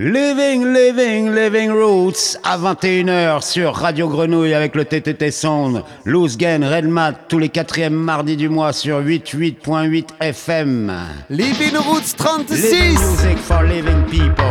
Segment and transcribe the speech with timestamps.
[0.00, 5.82] Living, living, living roots à 21h sur Radio Grenouille avec le TTT Sound.
[6.04, 10.92] Loose Gain, Red Mat, tous les quatrièmes mardis du mois sur 88.8 FM.
[11.30, 12.70] Living Roots 36.
[12.70, 14.44] Living music for living people.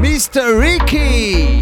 [0.00, 0.58] Mr.
[0.58, 1.60] Ricky.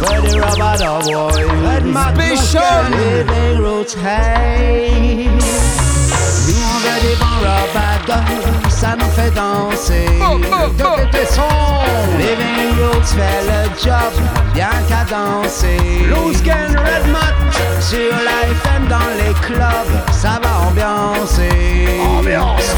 [0.00, 1.44] Rabada boy.
[1.62, 2.62] Red Mat, Special.
[2.92, 5.28] Living roots, hey.
[6.46, 8.24] Nous on veut des bons Rabada,
[8.80, 10.06] ça nous fait danser.
[10.08, 12.18] Le TTT Sound.
[12.18, 14.12] Living roots fait le job,
[14.54, 15.76] bien cadencé.
[16.08, 17.34] Loose Gain, Red Mat,
[17.80, 22.00] sur la FM dans les clubs, ça va ambiancer.
[22.18, 22.74] Ambiance,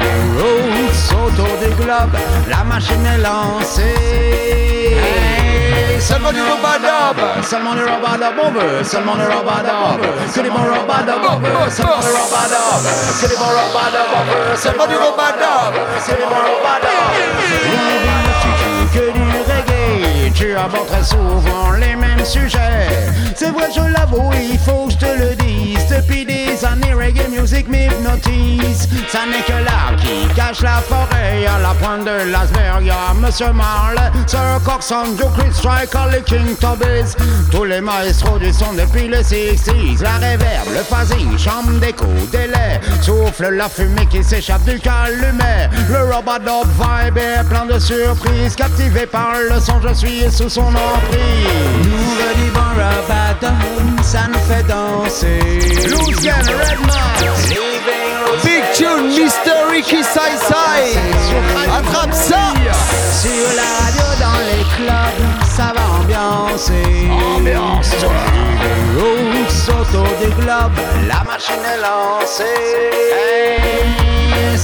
[0.00, 2.16] Living roots autour du globe,
[2.48, 3.94] la machine est lancée.
[4.96, 5.43] Hey,
[6.04, 8.34] seulement du robadab, seulement du robadab,
[8.84, 10.00] seulement du robadab.
[10.34, 11.22] Que des bons robadab,
[11.70, 12.82] seulement du robadab.
[13.20, 15.72] Que des bons robadab, seulement du robadab.
[16.06, 17.10] Que des bons robadab.
[18.92, 22.88] Que du reggae, tu abordes très souvent les mêmes sujets.
[23.34, 25.86] C'est vrai, je l'avoue, il faut que je te le dise.
[25.88, 28.88] Depuis des années, reggae music m'hypnotise.
[29.08, 31.46] Ça n'est que l'arbre qui cache la forêt.
[31.46, 36.54] À la pointe de l'asberg, y'a Monsieur Marley, Sir Coxon, Joe Chris Striker, les King
[36.56, 37.14] Tubbies.
[37.50, 40.02] Tous les maestros du son depuis les 60s.
[40.02, 42.80] La réverb, le phasing, chambre d'écho, délai.
[43.00, 45.70] Souffle la fumée qui s'échappe du calumet.
[45.90, 48.54] Le robot vibe est plein de surprises.
[48.54, 51.84] Captivé par le son, je suis sous son emprise.
[52.36, 53.46] Du bon robot,
[54.02, 55.54] ça nous fait danser.
[58.42, 59.70] Big tune, Mr.
[59.70, 60.94] Ricky Sai Sai.
[61.72, 62.52] Attrape ça.
[63.12, 65.20] Sur la radio, dans les clubs,
[65.56, 67.08] ça va ambiancer.
[67.36, 67.94] Ambiance,
[68.96, 70.72] Roots autour du globe,
[71.08, 73.23] la machine est lancée.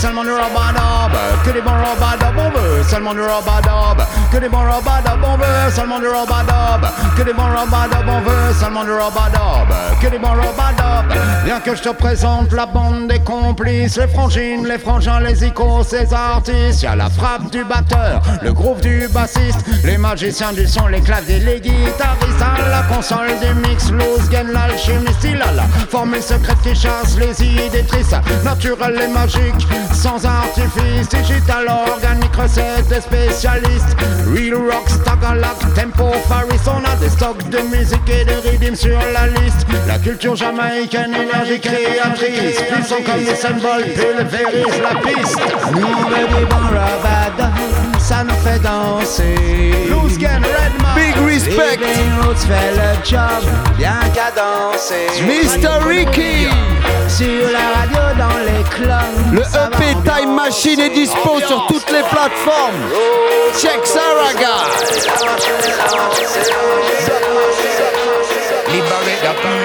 [0.01, 1.13] Seulement du robadab,
[1.45, 2.83] que des bons robadab, on veut.
[2.89, 5.71] Seulement du robadab, que des bons robadab, on veut.
[5.71, 6.87] Seulement du robadab,
[7.19, 8.55] que des bons robadab, on veut.
[8.59, 9.69] Seulement du robadab,
[10.01, 11.05] que des bons robadab.
[11.45, 15.85] Bien que je te présente la bande des complices, les frangines, les frangins, les icônes,
[15.85, 16.83] ces artistes.
[16.83, 21.41] Y'a la frappe du batteur, le groove du bassiste, les magiciens du son, les claviers,
[21.41, 22.41] les guitaristes.
[22.41, 25.25] À la console des mix, loose gain l'alchimiste.
[25.25, 31.09] Il a la formule secrète qui chasse les idées tristes, naturelle et magique, sans artifice.
[31.09, 33.97] Digital, organique, recette et spécialiste.
[34.35, 36.61] Real rock, Stagalak, tempo, Faris.
[36.67, 39.67] On a des stocks de musique et de rythme sur la liste.
[39.87, 42.61] La culture jamaïcaine, énergie créatrice.
[42.73, 45.41] Puissant comme les symboles, pulvérise la piste.
[45.73, 46.61] Nous des bons
[48.11, 49.73] ça nous fait danser.
[49.89, 50.97] Loose Gang, Red Man.
[50.97, 51.79] Big respect.
[52.23, 53.45] Roots fait le job,
[53.79, 55.07] bien cadencé.
[55.23, 55.85] Mr.
[55.87, 56.49] Ricky.
[57.17, 59.33] Sur la radio, dans les clubs.
[59.33, 60.35] Le EP Time.
[60.35, 62.81] Machine est dispo sur toutes les plateformes.
[63.59, 64.57] Check ça, raga.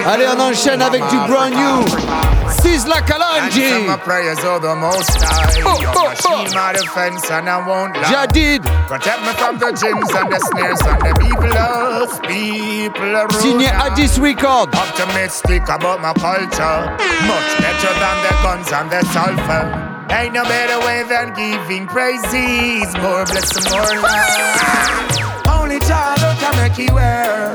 [0.08, 2.35] Allez, on enchaîne avec du brand new.
[2.66, 3.62] Sizzla Kalonji.
[3.62, 5.62] Answer my prayers, oh the most high.
[5.62, 8.10] Oh, You're oh, my shield, my defense, and I won't lie.
[8.10, 8.66] Jadid.
[8.90, 13.38] Protect me from the gyms and the snares and the people us, people are rude.
[13.38, 14.74] Signé Addis Record.
[14.74, 16.90] Optimistic about my culture.
[17.30, 19.64] Much better than the guns and the sulfur.
[20.10, 22.90] Ain't no better way than giving praises.
[22.98, 25.54] More blessing, more love.
[25.54, 27.54] Only child can make you wear.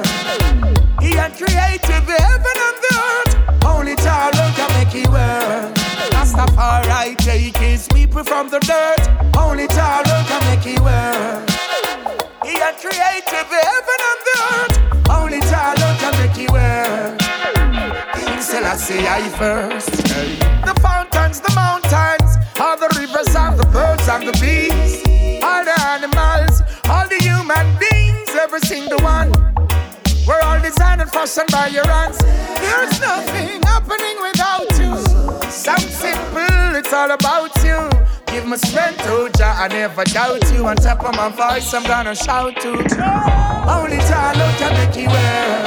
[1.02, 2.49] He had created the heaven
[7.30, 9.06] Take his people from the dirt.
[9.38, 11.46] Only child can make you wear.
[12.42, 15.08] He had created the heaven and the earth.
[15.08, 17.16] Only child can make you wear.
[18.14, 19.92] King Selassie I first.
[20.66, 24.98] The fountains, the mountains, all the rivers and the birds and the bees,
[25.44, 29.39] all the animals, all the human beings, every single one.
[30.30, 32.18] We're all designed and fashioned by your hands.
[32.18, 34.94] There's nothing happening without you.
[35.50, 37.90] Sound simple, it's all about you.
[38.26, 40.64] Give me strength, oh Jah, I never doubt you.
[40.68, 43.02] On top of my voice, I'm gonna shout to you.
[43.66, 45.66] Only Jah Lord can make you wear.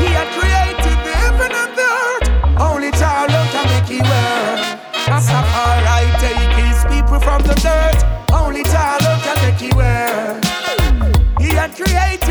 [0.00, 2.58] He had created the heaven and the earth.
[2.58, 4.80] Only Jah Lord can make you wear.
[5.12, 8.00] Rastafari take his people from the dirt.
[8.32, 10.40] Only Jah Lord can make you wear.
[11.38, 12.21] He had created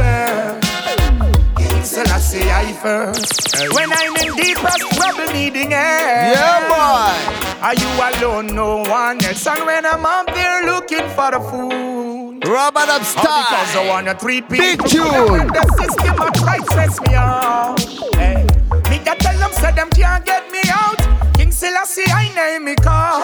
[0.00, 1.50] can make you wear.
[1.56, 3.74] King Selassie I first.
[3.74, 6.32] When I'm in deepest trouble needing air.
[6.32, 7.60] Yeah, boy.
[7.62, 7.88] Are you
[8.20, 8.54] alone?
[8.54, 9.46] No one else.
[9.46, 12.46] And when I'm out there looking for the food.
[12.46, 15.46] Robert Up All because I wanna treat people Big tune.
[15.48, 17.78] The system of try stress me out.
[18.14, 18.44] Hey.
[18.90, 20.96] Me that tell them say them can't get me out.
[21.34, 23.20] King Selassie I name me call.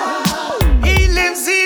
[0.84, 1.65] He lives, he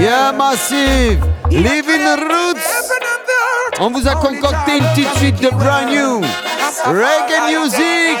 [0.00, 1.20] Yeah, massive.
[1.50, 2.90] Living the roots.
[3.80, 6.20] On vous a concocté une petite suite de brand new
[6.86, 8.18] reggae music.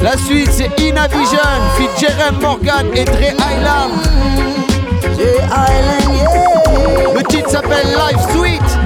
[0.00, 1.38] La suite c'est Inavision,
[1.76, 3.92] fit Jerem Morgan et Dre Island.
[7.14, 8.78] Le titre s'appelle Life Suite.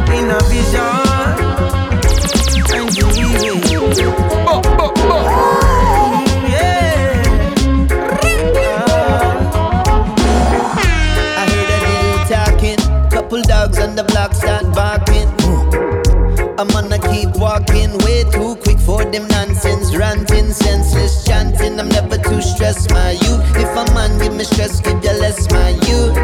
[16.59, 21.79] I'm gonna keep walking way too quick for them nonsense, ranting, senseless chanting.
[21.79, 23.45] I'm never too stressed, my youth.
[23.57, 26.17] If a man give me stress, give you less, my youth.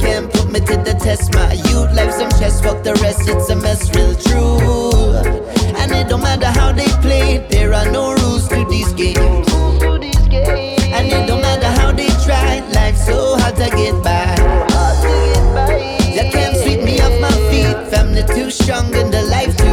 [0.00, 1.94] Can't put me to the test, my youth.
[1.94, 4.58] Life's some chess, fuck the rest, it's a mess, real true.
[5.78, 9.46] And it don't matter how they play, there are no rules to these games.
[10.90, 14.34] And it don't matter how they try, life's so hard to get by.
[16.10, 19.67] You can't sweep me off my feet, family too strong and the life too.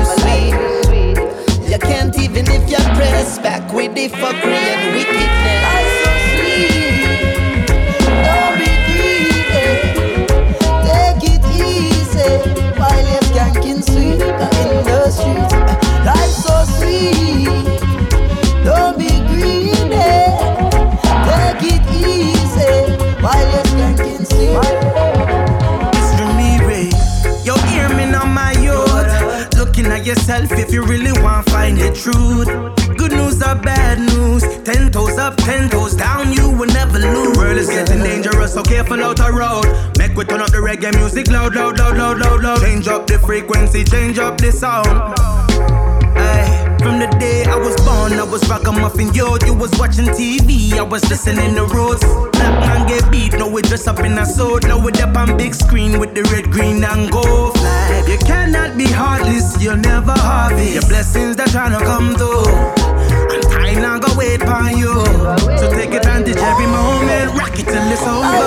[1.75, 5.61] You can't even if you press back with the fuckery and wickedness.
[5.67, 7.67] Life's so sweet,
[8.23, 9.67] don't be greedy.
[10.87, 12.31] Take it easy
[12.79, 15.53] while you're skanking sweet in the streets.
[16.05, 17.67] Life's so sweet,
[18.63, 19.99] don't be greedy.
[21.27, 22.71] Take it easy
[23.21, 24.84] while you're skanking sweet.
[30.05, 32.47] Yourself if you really want to find the truth.
[32.97, 34.43] Good news or bad news.
[34.63, 37.37] Ten toes up, ten toes down, you will never lose.
[37.37, 39.65] World is getting dangerous, so careful out the road.
[39.97, 42.61] Make we turn up the reggae music loud, loud, loud, loud, loud, loud.
[42.61, 44.87] Change up the frequency, change up the sound.
[46.17, 46.54] Ay.
[46.85, 49.37] From the day I was born, I was ragamuffin yo.
[49.43, 51.99] You was watching TV, I was listening to Rose.
[52.33, 54.67] Black man get beat, now we dress up in a suit.
[54.67, 58.07] Now we up on big screen with the red, green, and gold flag.
[58.07, 60.73] You cannot be heartless, you'll never harvest.
[60.75, 62.53] Your blessings that tryna come through.
[63.33, 64.93] And time now go wait for you.
[65.57, 68.45] So take advantage every moment, rock it till it's over,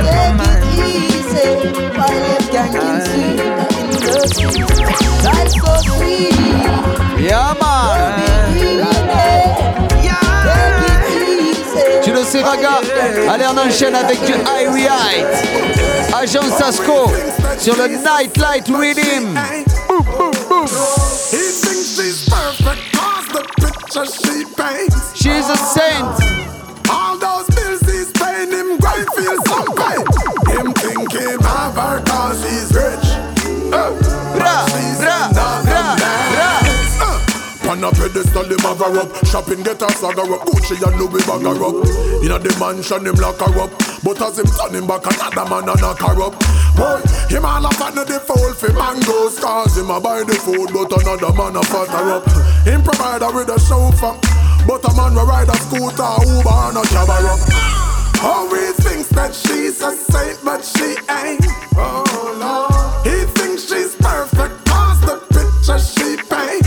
[0.00, 1.84] Take it easy
[2.54, 2.93] skanking
[5.24, 6.34] Life's so sweet.
[7.20, 8.20] Yeah, man.
[12.02, 12.80] Tu le sais, Raga.
[13.30, 16.14] Allez, on enchaîne avec du Irie Ites.
[16.14, 17.10] Agent Sasco
[17.58, 19.38] sur le Nightlight Rhythm.
[21.30, 25.12] He thinks she's perfect cause the picture she paints.
[25.14, 26.06] She's a saint.
[26.90, 30.04] All those bills he's paying him going feel some pain.
[30.54, 33.08] Him think him have her cause he's rich.
[33.72, 33.92] Uh,
[37.84, 40.48] a pedestal him have her up Shopping get her swagger up.
[40.48, 41.76] Gucci and Louis bag her up
[42.24, 43.70] Inna the mansion him lock her up.
[44.00, 46.34] But as him turn him back another man a knock her up.
[46.74, 50.72] Boy, him all up under the fold for mangoes Cause him a buy the food
[50.72, 52.24] but another man a fat her up.
[52.64, 54.16] Him provide her with a chauffeur
[54.64, 57.40] But a man will ride a scooter Uber and a cab her up.
[58.24, 61.44] Oh, he thinks that she's a saint but she ain't.
[61.76, 62.08] Oh
[62.40, 63.04] Lord.
[63.04, 66.63] He thinks she's perfect cause the picture she paints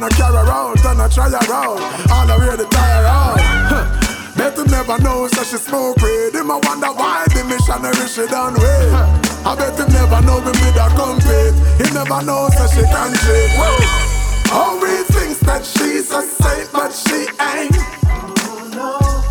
[0.00, 1.84] I carry around and I try around.
[2.08, 3.36] All the way the tire out
[3.68, 3.84] huh.
[4.36, 6.32] Bet never know so she smoke weed.
[6.32, 8.94] Him I wonder why the missionary she done with
[9.44, 11.52] I bet never know me with her compete.
[11.76, 13.52] He never know so she can cheat.
[14.48, 17.76] Oh he thinks that she's a saint but she ain't.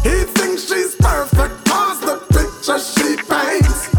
[0.05, 3.89] He thinks she's perfect cause the picture she paints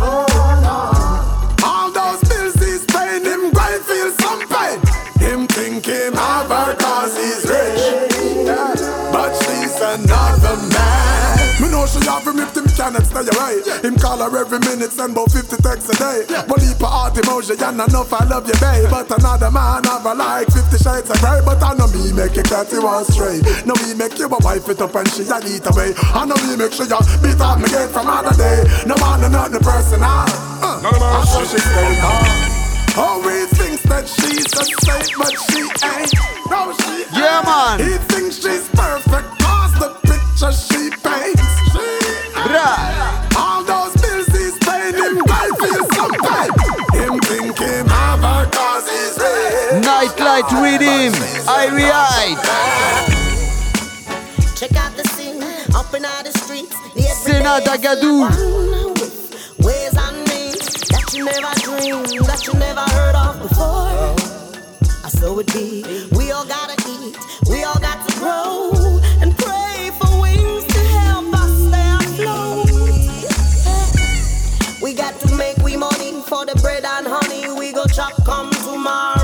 [12.72, 16.24] cannot stay away Him call her every minute, send about 50 texts a day.
[16.48, 18.90] But leap a heart emoji and enough I love you babe.
[18.90, 22.36] But another man have her like 50 shades of grey But I know me make
[22.36, 23.40] you cat you one stray.
[23.64, 25.92] No me make you a wife it up and she a eat away.
[25.96, 28.64] I know me make sure you beat off me gate from other day.
[28.88, 32.62] No man not the personal uh, I saw she stay calm
[32.94, 36.12] Oh, he thinks that she's a saint, but she ain't.
[36.50, 37.08] No, she ain't.
[37.16, 37.80] Yeah, man.
[37.80, 41.40] He thinks she's perfect, cause the picture she paints.
[41.72, 42.01] She
[42.42, 43.22] Bra.
[43.38, 46.50] All those bills he's paying him, I feel some pain.
[46.98, 49.84] Him think him have her cause he's rich.
[49.84, 51.12] Nightlight Rhythm,
[51.46, 51.92] Irie
[54.56, 55.42] Check out the scene,
[55.74, 56.74] up and out the streets.
[57.22, 58.26] Senat Agadou.
[59.64, 63.86] Ways and means that you never dreamed, that you never heard of before.
[65.04, 65.84] I so it be.
[66.16, 67.16] We all gotta eat,
[67.48, 68.72] we all got to grow
[76.32, 77.52] for the bread and honey.
[77.60, 79.21] We go chop come tomorrow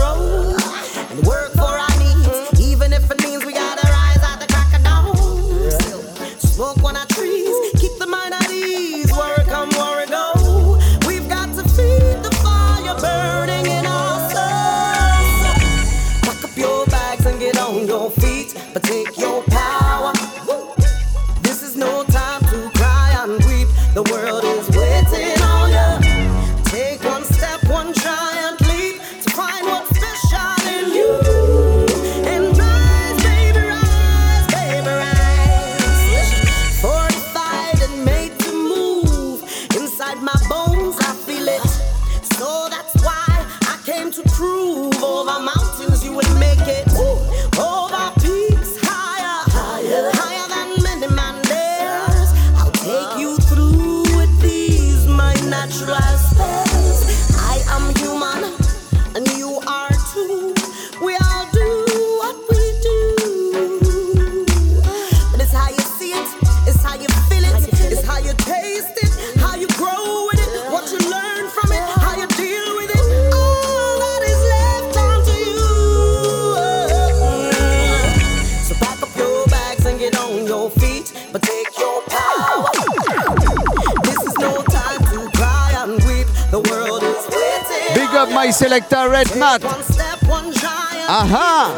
[89.19, 89.35] Red
[91.09, 91.71] Aha.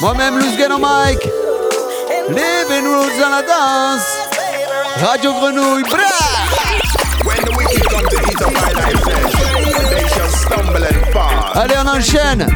[0.00, 1.28] Moi-même, Luz Gain Mike.
[2.30, 4.02] Living Roots dans la danse.
[5.00, 6.00] Radio Grenouille, brah!
[11.54, 12.48] Allez, on enchaîne.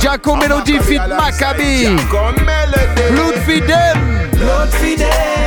[0.00, 1.86] Jaco Melody Fit Maccabi.
[3.10, 4.28] Blood Fidem.
[4.38, 5.40] Blood Fidem.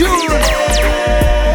[0.00, 1.53] New,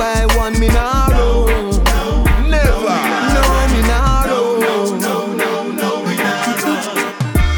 [0.00, 0.54] coming one by one.
[0.54, 1.46] Minaro.
[2.48, 2.96] Never.
[3.34, 4.40] No, Minaro.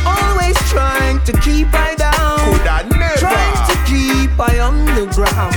[0.06, 2.38] Always trying to keep I down.
[2.38, 3.18] Coulda never.
[3.18, 5.54] Trying to keep I on the ground.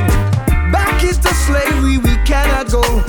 [0.71, 3.04] Back is the slavery we cannot go.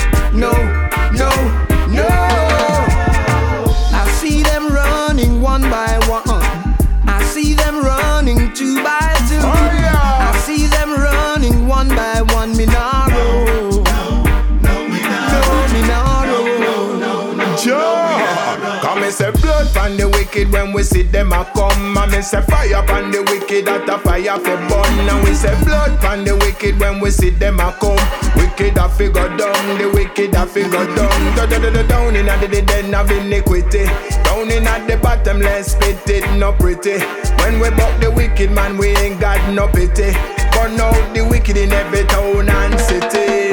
[22.17, 25.09] Me say fire from the wicked that a fire for burn.
[25.09, 28.01] And we say blood from the wicked when we see them a come.
[28.37, 31.37] Wicked a figure down, the wicked a figure down.
[31.37, 33.85] Da da da da down in the den of iniquity.
[34.25, 36.99] Down in at the bottomless pit, it no pretty.
[37.45, 40.17] When we buck the wicked man, we ain't got no pity.
[40.57, 43.53] Burn out the wicked in every town and city.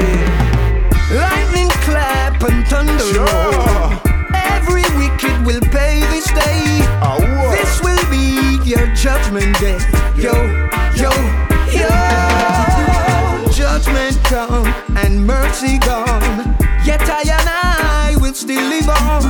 [1.12, 3.28] Lightning clap and thunder Sure.
[3.28, 3.92] roll.
[4.34, 6.83] Every wicked will pay this day.
[8.78, 9.78] Your judgment day.
[10.18, 10.34] Yo,
[10.96, 11.12] yo,
[11.70, 11.90] yo.
[13.52, 14.66] Judgment come
[14.98, 16.56] and mercy gone.
[16.84, 19.22] Yet I and I will still live on.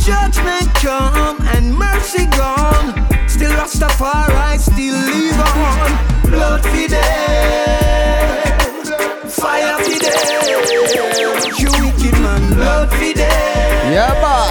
[0.00, 2.88] Judgment come and mercy gone.
[3.28, 6.30] Still Rastafari still live on.
[6.30, 7.00] Blood fidel,
[9.28, 10.16] fire fidel.
[11.60, 14.45] You wicked man, blood fidel, Yeah, bah.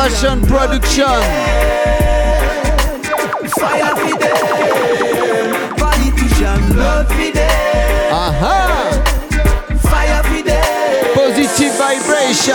[0.00, 1.04] Innovation Production.
[8.10, 8.90] Aha!
[11.14, 12.54] Positive vibration.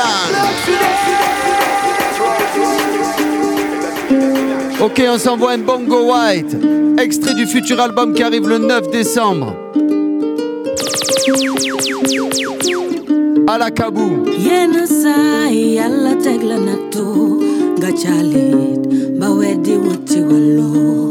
[4.82, 6.58] Ok, on s'envoie un bongo white.
[6.98, 9.56] Extrait du futur album qui arrive le 9 décembre.
[13.48, 14.26] Ala Kabu.
[14.36, 16.75] Yenasai, ala teglana.
[17.82, 18.82] gachalit
[19.20, 21.05] bawedi wuti walo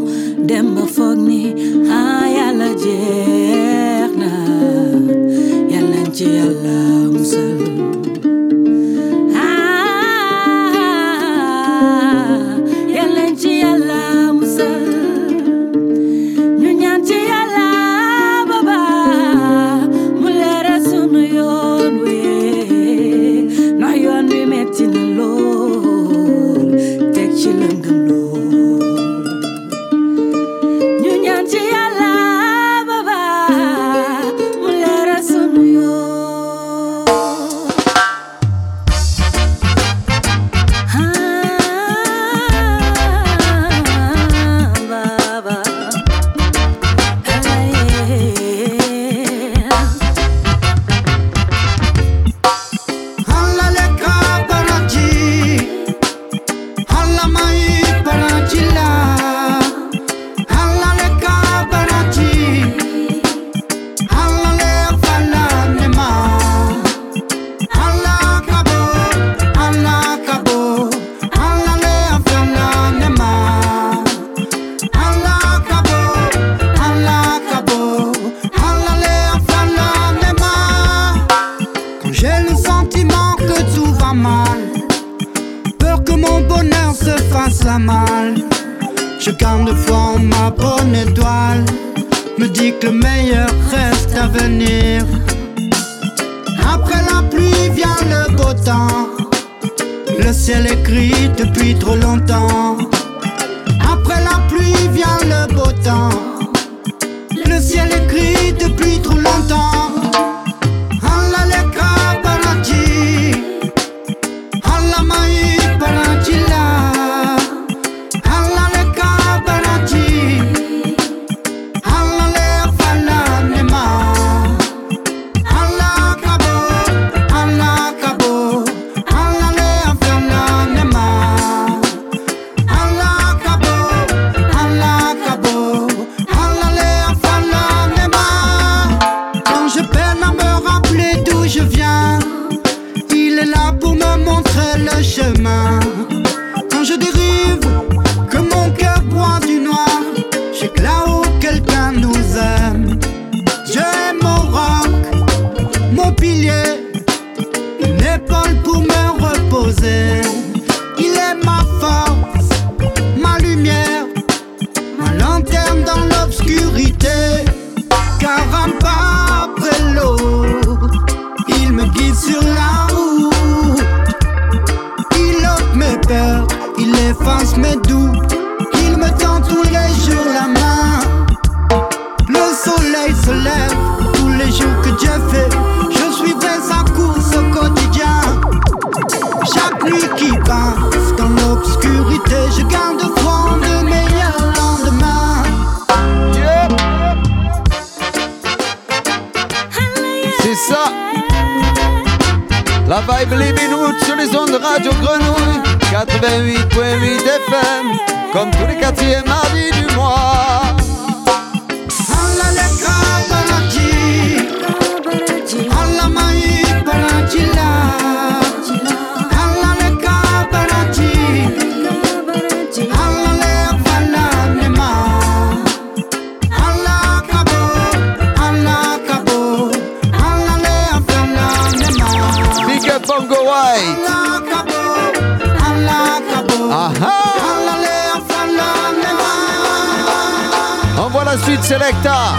[241.45, 242.37] Sud Selecta.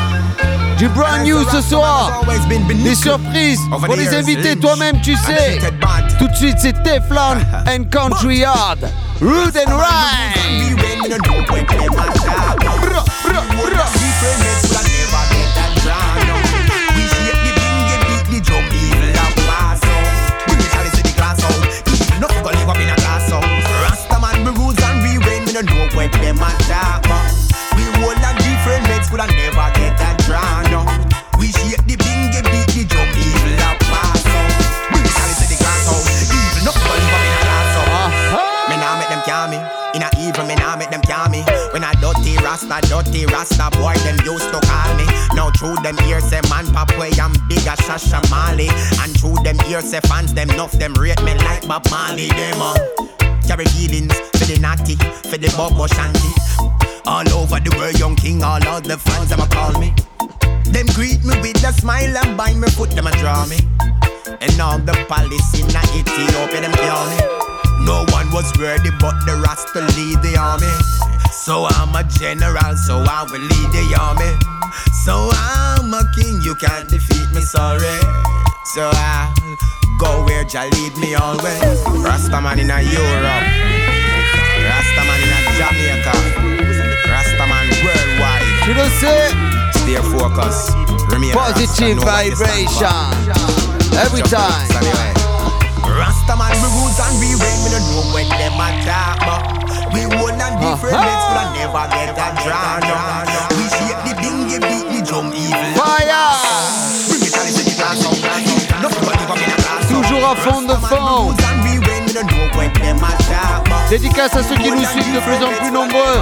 [0.78, 2.22] Du brand new ce soir.
[2.84, 5.60] Des surprises pour les invités, toi-même tu sais.
[6.18, 7.38] Tout de suite c'est Teflon
[7.68, 8.80] and Country Yard.
[9.22, 10.26] Rude and Right.
[43.06, 45.06] dirty Rasta boy them used to call me.
[45.34, 48.68] Now through them ears say man Papway I'm big as Shasha Mali.
[49.02, 52.62] And through them ears say fans them nuff them rate me like Bob Marley them
[52.62, 52.76] uh.
[53.48, 54.96] Carry feelings for the natty,
[55.30, 56.32] for the Bobo Shanti.
[57.06, 59.94] All over the world, young king, all of the fans I'ma call me.
[60.74, 63.58] Them greet me with a smile and buy me, put them a draw me.
[64.42, 67.22] And all the palace in Ethiopia, them call me.
[67.86, 71.15] No one was ready but the Rasta lead the army.
[71.36, 74.34] So I'm a general, so I will lead the army.
[75.04, 78.00] So I'm a king, you can't defeat me, sorry.
[78.74, 79.30] So I
[80.00, 81.62] go where Jah lead me always.
[82.02, 83.46] Rasta man in a Europe,
[84.64, 86.16] Rasta man in a Jamaica,
[87.12, 88.46] Rasta man worldwide.
[88.66, 89.56] Tu le sais.
[89.86, 90.74] Stay focused.
[91.12, 93.12] Remain Positive vibration.
[93.94, 95.35] Every time.
[109.88, 111.34] Toujours à fond de fond.
[113.90, 116.22] Dédicace à ceux qui nous suivent de plus en plus nombreux.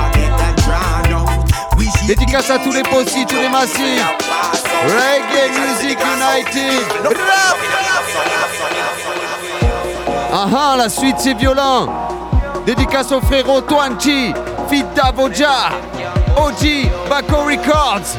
[2.08, 4.03] Dédicace à tous les postis, tous les massifs.
[4.86, 6.84] Reggae Music United.
[10.45, 11.88] Ah ah, la suite c'est violent.
[12.65, 14.34] Dédicace au frérot Twanchi,
[14.69, 15.69] Fit Davoja,
[16.36, 18.17] OG, Baco Records.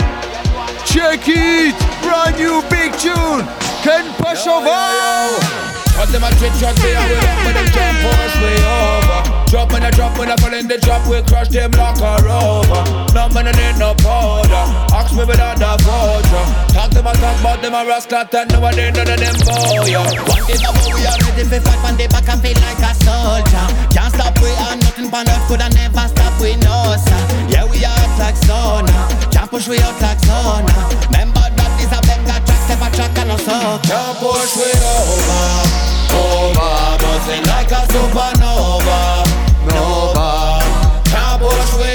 [0.86, 3.44] Check it, brand new big tune.
[3.82, 5.63] Ken Pashover.
[6.04, 9.72] Cause them a shot me and we up when them can't push me over Drop
[9.72, 12.84] when I drop when I fall in the drop we crush them like a rover
[13.16, 16.44] No man need no powder Ask me without the voucher
[16.76, 19.88] Talk them a talk but them a rascal and no one none of them boy
[19.88, 20.04] yo.
[20.28, 22.92] One day now we are ready for fight on the back and feel like a
[23.00, 23.66] soldier.
[23.88, 27.22] Can't stop we and nothing pan earth could never stop we no sir.
[27.48, 29.08] Yeah we are like sauna.
[29.32, 30.74] Can't push we out like sauna.
[31.08, 33.80] Remember that this a benga track, step a track and no soak.
[33.88, 39.24] Can't push me over, over Buzzing like a supernova,
[39.66, 40.62] nova.
[41.10, 41.93] Can't push me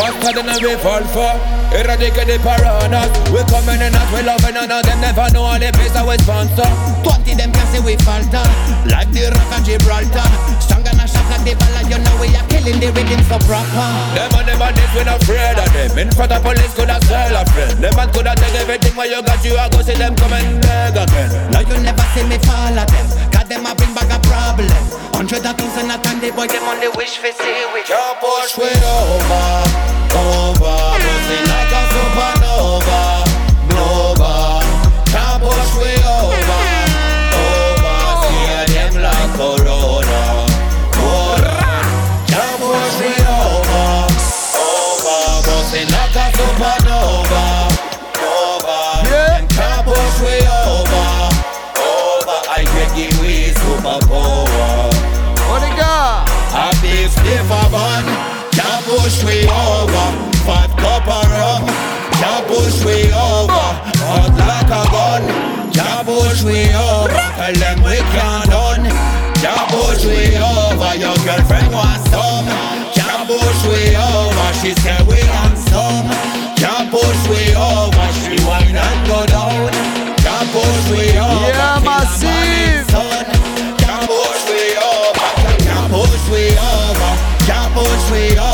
[0.00, 1.32] faster than a revolver
[1.70, 3.12] Eradicate the piranhas.
[3.30, 6.16] We coming in as we loving None of them never know the place that we
[6.24, 6.66] sponsor
[7.04, 8.42] Twenty them can say we falter
[8.88, 10.26] Like the rock of Gibraltar.
[10.58, 13.38] Strong and a shock like the ballad You know we are killing the rhythm so
[13.44, 15.92] proper Them and them and this we not afraid of them.
[16.00, 17.78] In front of police could have sell a friend.
[17.78, 20.58] Them man could have take everything where you got you I go see them and
[20.64, 21.30] beg again.
[21.52, 24.70] Now you never see me fall at them them a bring back a problem.
[25.12, 27.82] Hundred of thousand a time they boy them on the wish for see we.
[27.82, 29.58] Can't push we over,
[30.14, 31.59] over
[59.10, 60.06] push me over
[60.46, 61.66] Five cup of rum
[62.22, 63.66] Can't push me over
[64.06, 65.22] Hot like a gun
[65.74, 68.86] Can't push me over Tell them we can't done
[69.42, 72.46] Can't push me over Your girlfriend wants some
[72.94, 76.06] Can't push me over She said we on some
[76.54, 79.74] Can't push me over She whine and go down
[80.22, 82.86] Can't push me over Yeah, massive.
[83.82, 85.30] Can't push me over
[85.66, 87.10] Can't push me over
[87.42, 88.49] Can't push me over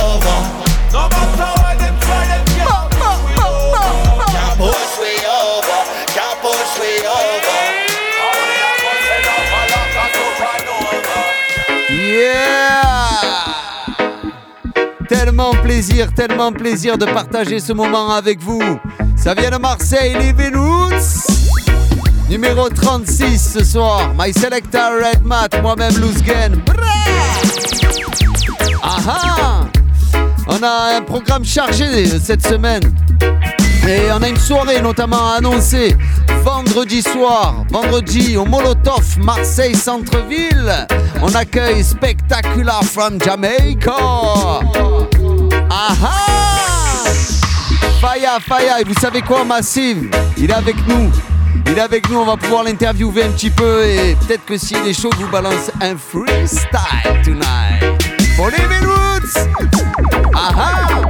[15.37, 18.62] Tellement plaisir, tellement plaisir de partager ce moment avec vous.
[19.16, 21.27] Ça vient de Marseille, Living Roots.
[22.31, 24.14] Numéro 36 ce soir.
[24.18, 26.62] My Selector Red Mat, moi-même Louzgen.
[28.83, 29.66] Aha
[30.46, 32.94] On a un programme chargé cette semaine.
[33.87, 35.94] Et on a une soirée notamment à annoncer
[36.46, 40.87] vendredi soir, vendredi au Molotov, Marseille Centre-Ville.
[41.20, 43.92] On accueille Spectacular from Jamaica.
[45.70, 46.12] Aha!
[48.00, 50.11] Faya, Faya, et vous savez quoi, Massive?
[50.37, 51.11] Il est avec nous.
[51.66, 54.87] Il est avec nous, on va pouvoir l'interviewer un petit peu et peut-être que s'il
[54.87, 58.02] est chaud, vous balance un freestyle tonight.
[58.37, 59.48] For Living Roots
[60.35, 61.00] Aha!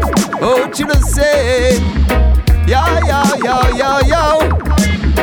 [0.41, 1.79] Oh, tu le sais.
[2.67, 4.39] Ya, ya, ya, ya, ya.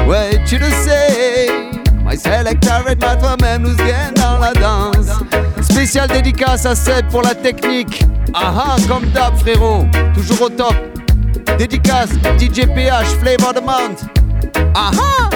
[0.06, 1.48] Ouais, tu le sais.
[2.06, 5.08] My selector et moi, toi-même, nous gagnons dans la danse.
[5.74, 8.04] Spécial dédicace à Seb pour la technique.
[8.32, 9.88] Aha, comme d'hab, frérot.
[10.14, 10.76] Toujours au top.
[11.58, 13.64] Dédicace DJ PH, Flavor the.
[14.76, 15.30] Aha!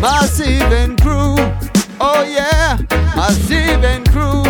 [0.00, 1.36] Massive and crew.
[2.00, 2.76] Oh yeah,
[3.14, 4.42] Massive and crew.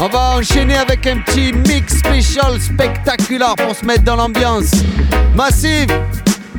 [0.00, 4.72] On va enchaîner avec un petit mix spécial spectaculaire pour se mettre dans l'ambiance.
[5.34, 5.88] Massive,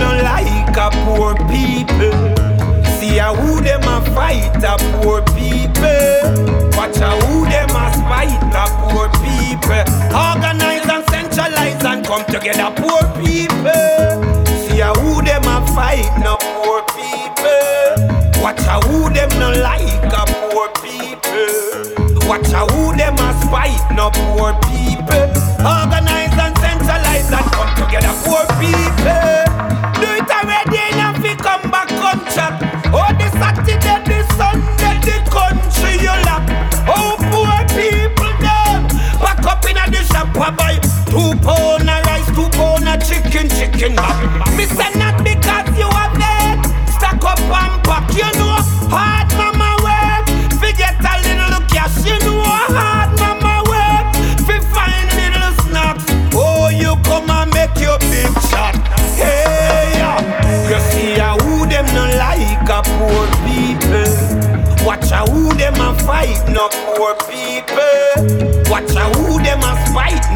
[0.00, 0.30] Show!
[1.04, 2.12] poor people.
[2.98, 6.70] See how who them a fight a poor people.
[6.76, 9.84] Watch how who them a spite a poor people.
[10.16, 14.14] Organize and centralize and come together, poor people.
[14.64, 18.42] See how who them a fight no poor people.
[18.42, 22.28] Watch how who them no like a poor people.
[22.28, 24.69] Watch how who them a spite no poor people.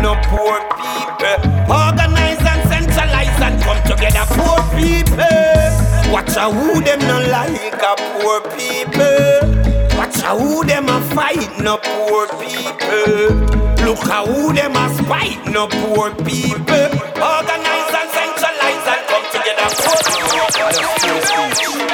[0.02, 1.36] No poor people.
[1.70, 6.12] Organize and centralize and come together, poor people.
[6.12, 9.98] Watch out who them no like a poor people.
[9.98, 13.64] Watch out who them a fight, no poor people.
[13.84, 16.88] Look how who them a spite, no poor people.
[17.20, 21.93] Organize and centralize and come together, poor people.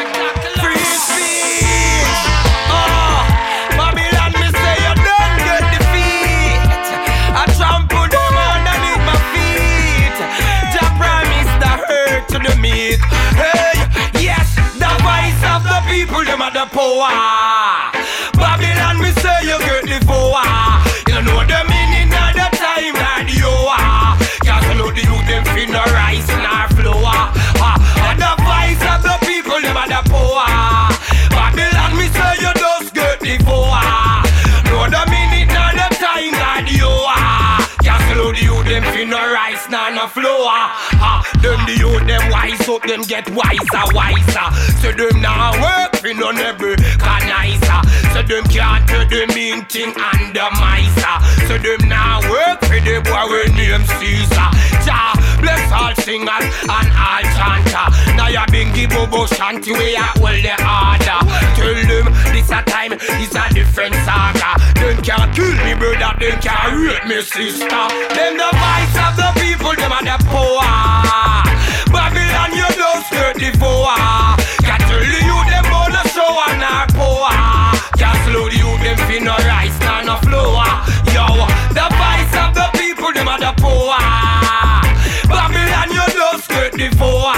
[16.72, 17.59] 破啊！
[42.76, 44.46] Up, them get wiser, wiser.
[44.80, 47.80] So them now work for none every canizer.
[48.12, 51.16] So them can't do the mean thing and the miser.
[51.48, 54.50] So them now work for the boy we name Caesar.
[54.86, 57.86] Jah bless all singers and all chanter.
[58.14, 61.20] Now you been give Bobo Shanti way at well the order.
[61.56, 64.60] Tell them this a time, this a different saga.
[64.78, 67.82] Them can't kill me brother, them can't rape me sister.
[68.14, 71.49] Them the voice of the people, them are the power.
[71.92, 73.94] Babylon, you don't skirt the four.
[74.90, 77.30] To leave you them on the show and our power.
[77.94, 80.66] Can't slow the them fin no rice, nor no flour.
[81.14, 81.26] Yo,
[81.70, 84.02] the voice of the people, them are the power.
[85.30, 87.30] Babylon, you don't skirt the four.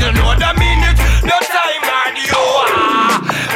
[0.00, 2.68] You know the minute, the time, and the hour.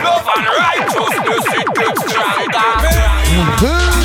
[0.05, 4.02] Love and righteousness, it gets stronger.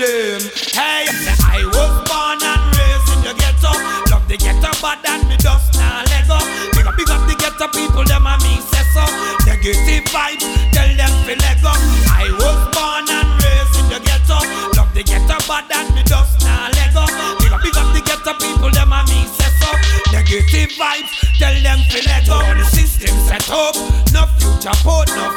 [0.00, 0.40] Them.
[0.72, 1.04] Hey,
[1.44, 3.68] I was born and raised in the ghetto.
[4.08, 6.40] Love the ghetto, but and me dust now let go.
[6.72, 9.04] Big up, big up the ghetto people, them a me say so.
[9.44, 11.72] Negative vibes, tell them to let go.
[12.08, 14.40] I was born and raised in the ghetto.
[14.72, 17.04] Love the ghetto, but and me dust now let go.
[17.44, 19.68] Big up, big up the ghetto people, them a me say so.
[20.16, 22.40] Negative vibes, tell them to let go.
[22.56, 23.76] The system set up,
[24.16, 25.28] no future port, no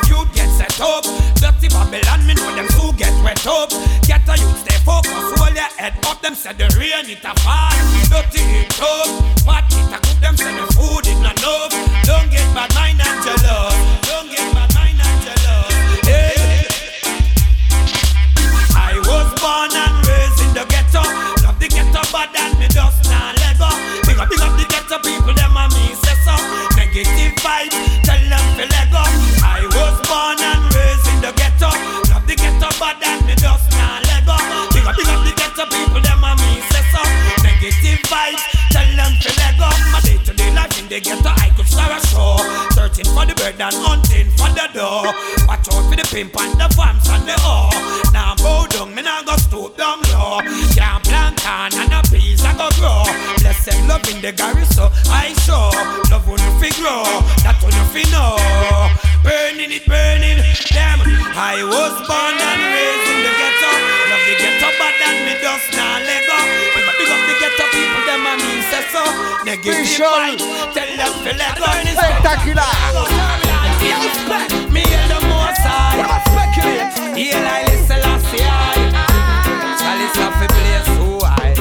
[0.54, 1.04] set up.
[1.42, 3.70] Dirty Babylon, me know them too get wet up.
[4.06, 6.22] Get a youth stay focused, hold your head up.
[6.22, 7.74] Them said the rain it a fall,
[8.10, 9.10] dirty it up.
[9.46, 11.74] Pot it a cook, them said the food it not enough.
[12.06, 13.93] Don't get bad mind and jealous.
[69.94, 70.40] Them.
[71.94, 72.64] Spectacular.
[74.72, 75.20] Me and the
[75.62, 76.02] high.
[77.46, 78.26] I listen last
[80.42, 81.54] a place so high.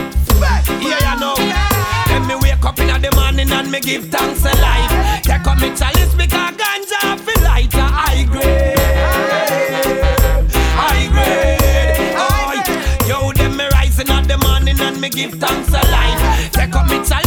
[2.27, 5.23] Me wake up the morning and me give thanks a life.
[5.23, 7.81] Take up me chalice because ganja feel lighter.
[7.81, 8.79] High grade.
[10.81, 12.14] High grade.
[12.16, 12.55] Oh,
[13.07, 16.51] yo, then me rising at the morning and me give thanks a life.
[16.53, 17.22] Take up me chalice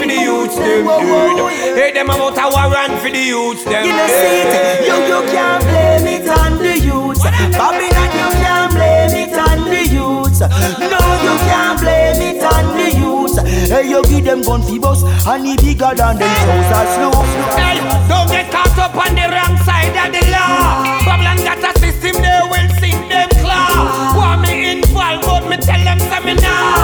[0.00, 1.76] for the youths them dude.
[1.76, 5.20] Hey, them about a warrant for the youths them You know, see it, you, you
[5.28, 7.20] can't blame it on the youths.
[7.20, 10.40] Babylon, you can't blame it on the youths.
[10.40, 13.36] No, you can't blame it on the youths.
[13.68, 17.12] Hey, you give them gun fi bus and he bigger than them trousers slow.
[17.60, 17.76] Hey,
[18.08, 20.80] don't get caught up on the wrong side of the law.
[21.04, 24.16] Babylon got a system, they will sink them claw.
[24.16, 26.79] Want me involved, but me tell them seminar.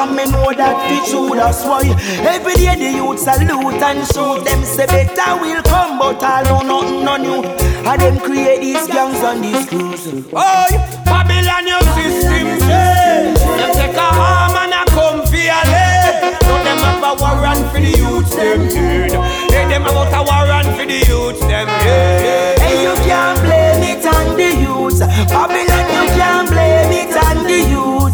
[0.00, 1.84] A and me know that fit true why
[2.24, 4.44] every day the youths salute and shoot.
[4.44, 7.44] Them say better will come but I don't know nothing on you.
[7.84, 10.06] And them create these gangs and these crews.
[10.32, 10.72] Oi,
[11.04, 16.78] Babylon your system say Them take a arm and a come feel it So them
[16.80, 19.12] have a warrant for the youths them head
[19.52, 24.06] Hey, them about a warrant for the youths them head Hey, you can't blame it
[24.06, 25.00] on the youths.
[25.28, 27.58] Babylon, you can't blame it on the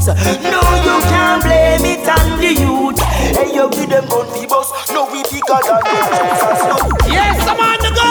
[0.06, 4.46] youths No, you can't blame it on the youths Hey, you give them gun fi
[4.46, 6.06] bus No, we bigger than them
[7.10, 8.10] Yes, I'm on the go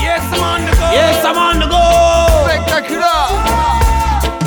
[0.00, 1.82] Yes, I'm on the go Yes, I'm on the go
[2.46, 3.06] Spectacular.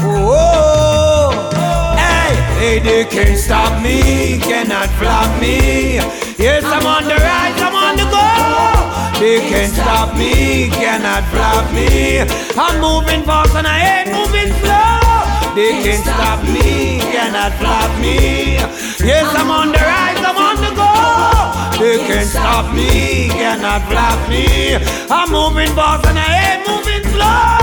[0.02, 1.50] Oh,
[1.98, 5.96] hey, hey, they can't stop me, cannot flop me.
[6.38, 9.20] Yes, I'm on the rise, I'm on the go.
[9.20, 12.22] They can't stop me, cannot flop me.
[12.58, 15.09] I'm moving fast and I ain't moving slow.
[15.56, 18.56] They can't stop me, cannot flop me.
[19.04, 21.83] Yes, I'm on the rise, I'm on the go.
[21.83, 24.75] They can't stop me, cannot flop me.
[25.10, 27.59] I'm moving fast and I ain't moving slow.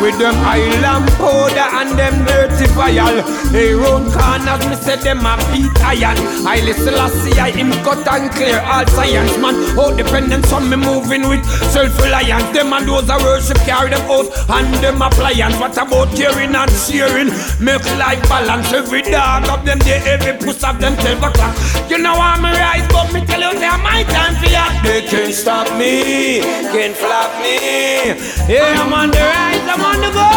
[0.00, 3.20] With them island powder and them dirty vial.
[3.52, 6.16] Hey, round corners, me say them a beat iron.
[6.48, 9.54] I listen, I see I him cut and clear all science, man.
[9.78, 12.48] All dependence on me moving with self-reliance.
[12.56, 15.60] Them and those are worship carry them out and them appliance.
[15.60, 17.28] What about caring and sharing?
[17.60, 18.72] Make life balance.
[18.72, 21.54] Every dog of them, they every puss of them 12 o'clock.
[21.90, 24.64] You know I'm a rise, but me tell you, they are my time for ya.
[24.82, 26.40] They can't stop me,
[26.72, 28.16] can't flop me.
[28.48, 30.30] Yeah, I'm on the rise, I'm on the go.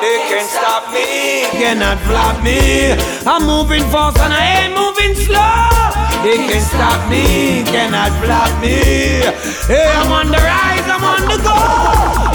[0.00, 2.94] They can't stop me, cannot flop me.
[3.26, 5.90] I'm moving fast and I ain't moving slow.
[6.22, 9.24] They can't stop me, cannot flop me.
[9.66, 11.58] Hey, I'm on the rise, I'm on the go.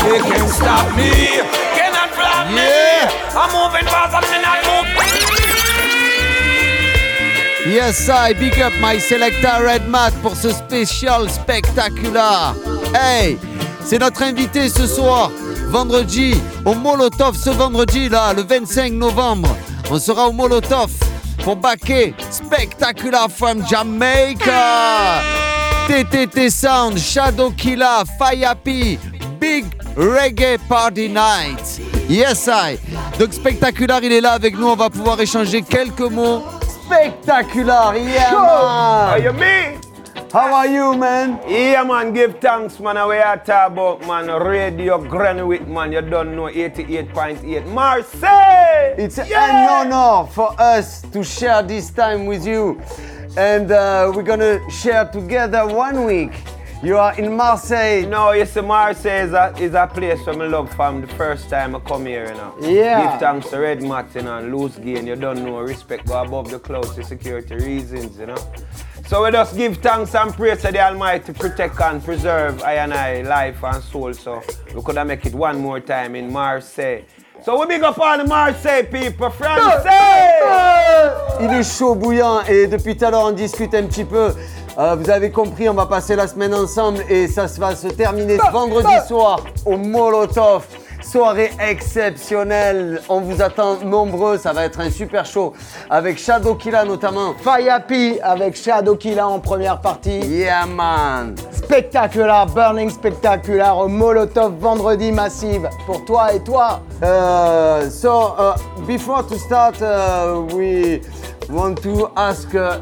[0.09, 1.41] They can't stop me,
[1.77, 2.71] cannot flop me.
[3.33, 4.85] I'm moving fast and I move.
[7.67, 12.53] Yes, I big up my selector Red Mat pour ce spécial spectaculaire.
[12.93, 13.39] Hey,
[13.83, 15.31] c'est notre invité ce soir,
[15.65, 16.35] vendredi,
[16.65, 19.49] au Molotov ce vendredi là, le 25 novembre.
[19.91, 20.91] On sera au Molotov
[21.43, 25.21] pour backer Spectacular from Jamaica.
[25.87, 28.97] TTT Sound, Shadow Killa, Fayapi,
[29.39, 31.81] Big Reggae Party Night.
[32.09, 32.77] Yes, I.
[33.19, 34.67] Donc Spectacular, il est là avec nous.
[34.67, 36.43] On va pouvoir échanger quelques mots.
[36.85, 39.84] Spectacular, yeah, man.
[40.35, 40.51] Are you me?
[40.51, 41.39] How are you, man?
[41.47, 43.07] Yeah, man, give thanks, man.
[43.07, 45.93] We are talk about, man, Radio Grenouille, man.
[45.93, 47.65] You don't know 88.8.
[47.73, 48.95] Marseille!
[48.97, 52.81] It's an honor for us to share this time with you.
[53.37, 56.33] And uh, we're gonna share together one week.
[56.83, 58.05] You are in Marseille.
[58.05, 61.49] No, you see, Marseille is a, is a place where I love from the first
[61.49, 62.55] time I come here, you know.
[62.61, 63.11] Yeah.
[63.11, 65.07] Give thanks to Red know, and Luzgen.
[65.07, 68.53] You don't know respect go above the clouds for security reasons, you know.
[69.07, 72.91] So we just give thanks and praise to the Almighty protect and preserve I and
[72.91, 74.13] I life and soul.
[74.13, 74.41] So
[74.73, 77.03] we could have make it one more time in Marseille.
[77.43, 79.91] So we big up all the Marseille people, Francais!
[81.39, 84.33] Il est chaud bouillant et depuis tout à l'heure on discute un petit peu.
[84.77, 88.37] Euh, vous avez compris, on va passer la semaine ensemble et ça va se terminer
[88.39, 90.65] ce vendredi soir au Molotov.
[91.05, 95.53] Soirée exceptionnelle, on vous attend nombreux, ça va être un super show
[95.87, 97.35] avec Shadow Killa notamment.
[97.35, 100.19] Fayapi avec Shadow Killa en première partie.
[100.19, 101.35] Yeah man.
[101.51, 106.81] Spectacular, Burning Spectacular au Molotov vendredi massive pour toi et toi.
[107.03, 108.55] Uh, so, uh,
[108.87, 111.01] before to start, uh, we
[111.49, 112.79] want to ask uh,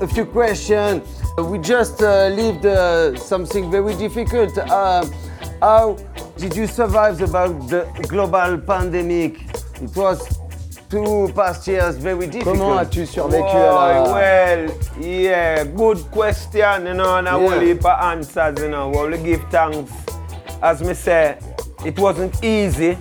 [0.00, 1.02] a few questions.
[1.36, 4.56] We just uh, lived uh, something very difficult.
[5.64, 5.96] How
[6.36, 9.40] did you survive about the global pandemic?
[9.80, 10.20] It was
[10.90, 12.58] two past years very difficult.
[12.58, 14.12] Comment as-tu survécu Oh, à la...
[14.12, 14.68] well,
[15.00, 17.72] yeah, good question, you know, and I will Yeah.
[17.72, 18.90] heap of answers, you know.
[18.90, 19.90] Well, we give thanks.
[20.60, 21.38] As me say,
[21.82, 22.98] it wasn't easy,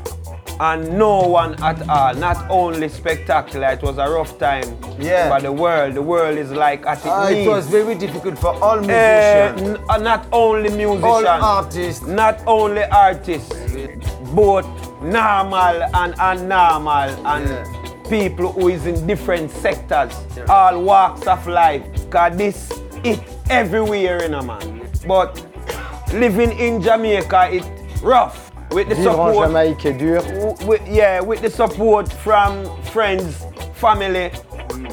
[0.60, 5.30] and no one at all, not only spectacular, it was a rough time Yeah.
[5.36, 5.96] for the world.
[5.96, 9.80] The world is like at its Ah, it was very difficult for all Eh, musicians.
[9.90, 12.06] uh, not only musicians, All artists.
[12.06, 13.54] not only artists,
[14.34, 14.66] both
[15.02, 20.12] normal and unnormal, and people who is in different sectors,
[20.50, 21.84] all walks of life.
[22.10, 22.72] Cause this
[23.04, 24.82] it everywhere in a man.
[25.08, 25.42] But
[26.14, 27.66] living in Jamaica, it
[28.02, 29.48] rough with the support.
[29.48, 30.22] Jamaïque est dur.
[30.66, 33.46] with, yeah, with the support from friends,
[33.76, 34.32] family,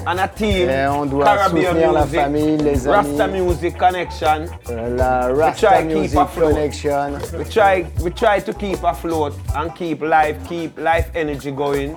[0.06, 0.68] and a team.
[0.68, 2.96] Et on doit Caribbean soutenir la music, famille, les amis.
[2.96, 4.46] Rasta Music Connection.
[4.70, 6.48] Euh, La We Rasta Music afloat.
[6.50, 7.18] Connection.
[7.38, 11.96] We try, we try to keep afloat and keep life, keep life energy going,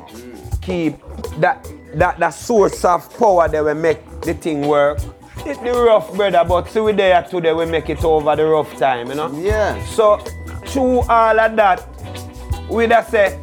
[0.62, 0.96] keep
[1.40, 5.00] that that that source of power that will make the thing work.
[5.46, 8.74] It's the rough, brother, but see we there today, we make it over the rough
[8.78, 9.30] time, you know.
[9.38, 9.84] Yeah.
[9.88, 10.20] So
[10.68, 11.88] through all of that,
[12.70, 13.40] we just say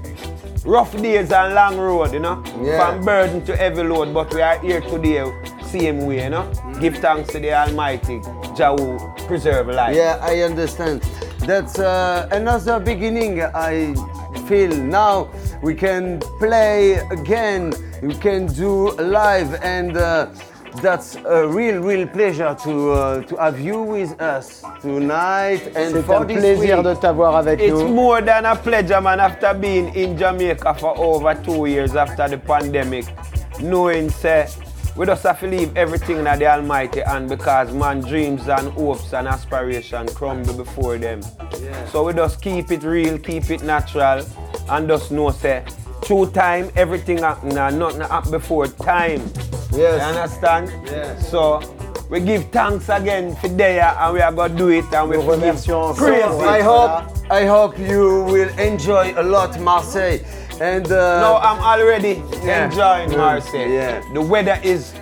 [0.64, 2.42] rough days and long road, you know.
[2.62, 2.78] Yeah.
[2.78, 5.24] From burden to heavy load, but we are here today
[5.70, 6.50] same way, you know.
[6.80, 8.20] Give thanks to the Almighty,
[8.56, 8.74] Jah
[9.26, 9.94] preserve life.
[9.94, 11.02] Yeah, I understand.
[11.46, 13.42] That's uh, another beginning.
[13.42, 13.94] I
[14.48, 15.30] feel now
[15.62, 17.72] we can play again.
[18.02, 20.26] We can do live, and uh,
[20.82, 26.02] that's a real, real pleasure to uh, to have you with us tonight and C'est
[26.02, 26.84] for un this plaisir week.
[26.86, 27.88] de t'avoir avec It's nous.
[27.88, 32.38] more than a pleasure, man, after being in Jamaica for over two years after the
[32.38, 33.04] pandemic,
[33.60, 34.46] knowing, say,
[34.96, 39.12] we just have to leave everything in the Almighty and because man dreams and hopes
[39.12, 41.20] and aspirations crumble before them.
[41.90, 44.24] So we just keep it real, keep it natural,
[44.68, 45.62] and just know say
[46.02, 49.22] through time everything happen and nothing happen before time.
[49.72, 50.00] Yes.
[50.00, 50.72] You understand?
[50.86, 51.30] Yes.
[51.30, 51.60] So
[52.10, 55.16] We give thanks again for there and we are going to do it and we
[55.16, 56.22] remercions crazy.
[56.24, 56.48] encore.
[56.48, 60.18] I hope, I hope you will enjoy a lot Marseille.
[60.60, 62.64] And uh, No, I'm already Yeah.
[62.66, 63.70] enjoying Mm, Marseille.
[63.70, 64.02] yeah.
[64.12, 64.92] The weather is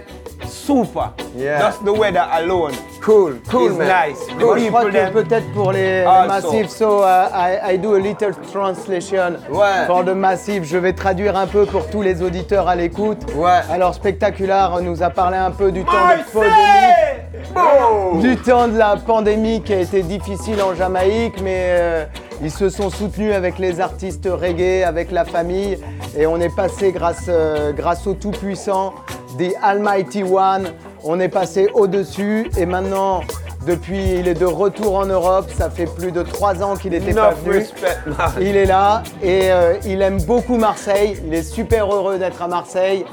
[0.48, 1.10] super.
[1.36, 1.60] Yeah.
[1.60, 2.72] Just the weather alone.
[3.00, 3.88] Cool, cool, is man.
[4.08, 4.26] nice.
[4.26, 7.94] The Moi, je crois que peut-être pour les, les massifs, so uh, I, I do
[7.94, 9.86] a little translation Ouais.
[9.86, 10.64] for the massif.
[10.64, 13.18] Je vais traduire un peu pour tous les auditeurs à l'écoute.
[13.34, 13.60] Ouais.
[13.70, 18.96] Alors Spectacular nous a parlé un peu du temps de pandémie, du temps de la
[18.96, 22.04] pandémie qui a été difficile en Jamaïque, mais euh,
[22.42, 25.78] ils se sont soutenus avec les artistes reggae, avec la famille,
[26.16, 28.92] et on est passé grâce, euh, grâce au Tout-Puissant,
[29.36, 30.70] The Almighty One,
[31.04, 33.20] on est passé au-dessus, et maintenant,
[33.66, 37.12] depuis, il est de retour en Europe, ça fait plus de trois ans qu'il n'était
[37.12, 37.66] pas Enough venu.
[38.40, 41.20] Il est là et euh, il aime beaucoup Marseille.
[41.26, 43.04] Il est super heureux d'être à Marseille.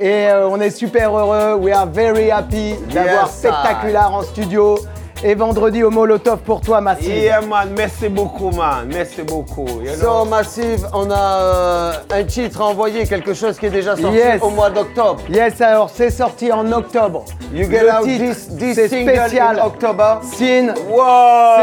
[0.00, 1.54] Et euh, on est super heureux.
[1.54, 3.38] We are very happy d'avoir Yes.
[3.38, 4.78] Spectacular en studio.
[5.26, 7.08] Et vendredi au Molotov pour toi, Massive.
[7.16, 7.70] Yeah, man.
[7.74, 8.86] Merci beaucoup, man.
[8.92, 9.66] Merci beaucoup.
[9.82, 10.22] You know?
[10.22, 14.16] So Massive, on a euh, un titre à envoyer, quelque chose qui est déjà sorti
[14.18, 14.42] Yes.
[14.42, 15.20] au mois d'octobre.
[15.30, 17.24] Yes, alors c'est sorti en octobre.
[17.54, 19.58] You get Le out titre, this, this c'est single spécial.
[19.60, 20.14] in October.
[20.36, 21.02] Sin, Wow,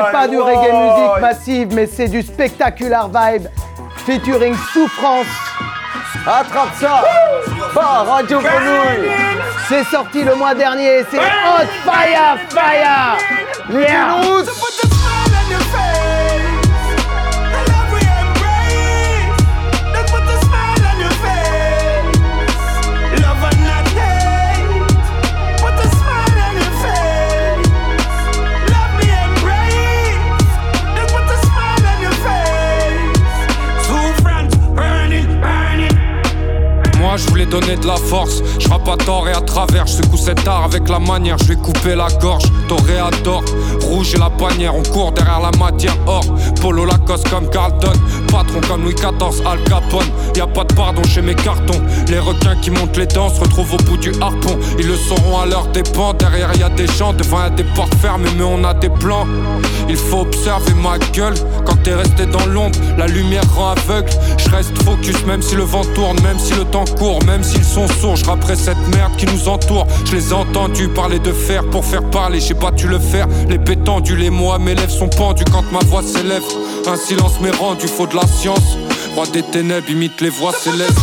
[0.06, 3.46] c'est pas du reggae musique massive, mais c'est du spectacular vibe
[4.08, 5.28] featuring Souffrance.
[6.28, 7.04] Attrape ça.
[7.74, 9.10] Bah, Radio Grenouille.
[9.68, 13.18] C'est sorti le mois dernier, c'est Hot Fire Fire.
[13.70, 14.22] Yeah
[37.52, 40.88] donner de la force, je à tort et à travers, je secoue cet art avec
[40.88, 43.44] la manière, je vais couper la gorge, toréador,
[43.82, 45.96] rouge et la bannière, on court derrière la matière.
[46.08, 46.24] Or,
[46.62, 47.92] polo Lacoste comme Carlton,
[48.28, 52.20] patron comme Louis XIV, Al Capone, y a pas de pardon chez mes cartons, les
[52.20, 55.46] requins qui montent les dents se retrouvent au bout du harpon, ils le sauront à
[55.46, 58.64] leur dépens, derrière y a des gens, devant y a des portes fermées mais on
[58.64, 59.28] a des plans,
[59.90, 61.36] il faut observer ma gueule,
[61.66, 65.64] quand t'es resté dans l'ombre, la lumière rend aveugle, je reste focus même si le
[65.64, 69.16] vent tourne, même si le temps court, même s'ils sont sourds, je rapperai cette merde
[69.18, 69.88] qui nous entoure.
[70.06, 73.60] Je les ai entendus parler de fer pour faire parler, j'ai battu le fer, les
[73.78, 76.44] tendus, les mots à mes lèvres sont pendus quand ma voix s'élève.
[76.88, 78.78] Un silence m'est rendu, faut de la science.
[79.16, 80.98] Roi des ténèbres imite les voix célestes.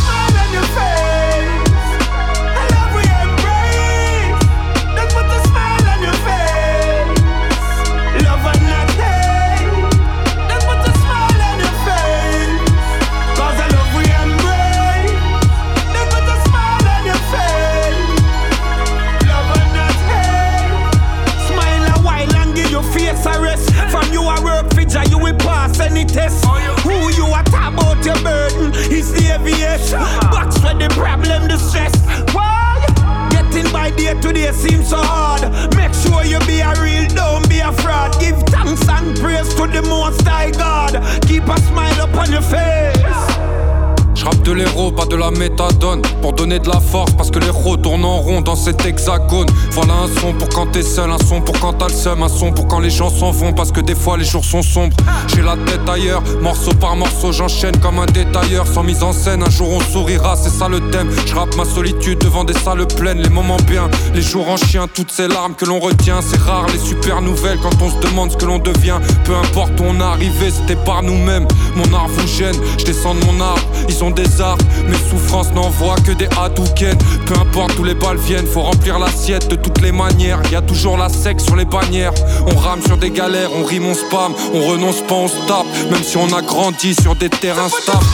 [33.98, 35.42] Day to day seems so hard.
[35.74, 38.18] Make sure you be a real, don't be a fraud.
[38.20, 40.94] Give thanks and praise to the Most High God.
[41.26, 43.77] Keep a smile upon your face.
[44.18, 46.02] Je rappe de l'héros, pas de la méthadone.
[46.20, 49.46] Pour donner de la force, parce que les héros tournent en rond dans cet hexagone.
[49.70, 52.28] Voilà un son pour quand t'es seul, un son pour quand t'as le seum Un
[52.28, 54.96] son pour quand les gens s'en vont, parce que des fois les jours sont sombres.
[55.28, 58.66] J'ai la tête ailleurs, morceau par morceau j'enchaîne comme un détailleur.
[58.66, 61.08] Sans mise en scène, un jour on sourira, c'est ça le thème.
[61.24, 63.88] Je rappe ma solitude devant des salles pleines, les moments bien.
[64.14, 67.58] Les jours en chien, toutes ces larmes que l'on retient C'est rare les super nouvelles.
[67.62, 70.82] Quand on se demande ce que l'on devient Peu importe où on est arrivé, c'était
[70.84, 71.46] par nous-mêmes.
[71.76, 73.62] Mon art vous gêne, je descends de mon arbre.
[73.88, 76.96] Ils ont des arts, mes souffrances n'envoient que des hadouken
[77.26, 80.62] Peu importe où les balles viennent, faut remplir l'assiette de toutes les manières Y a
[80.62, 82.12] toujours la sec sur les bannières
[82.46, 85.66] On rame sur des galères, on rime, on spam On renonce pas, on se tape
[85.90, 88.04] Même si on a grandi sur des terrains stables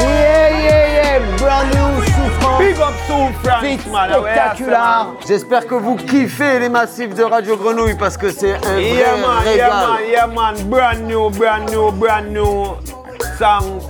[0.00, 2.58] Yeah, yeah, yeah, brand new souffrance.
[2.58, 2.94] Big up
[3.90, 4.10] man.
[4.10, 5.14] spectacular.
[5.26, 9.20] J'espère que vous kiffez les massifs de Radio Grenouille parce que c'est un Yeah vrai
[9.20, 9.56] man, régal.
[9.56, 12.76] yeah man, yeah man, brand new, brand new, brand new
[13.38, 13.80] song.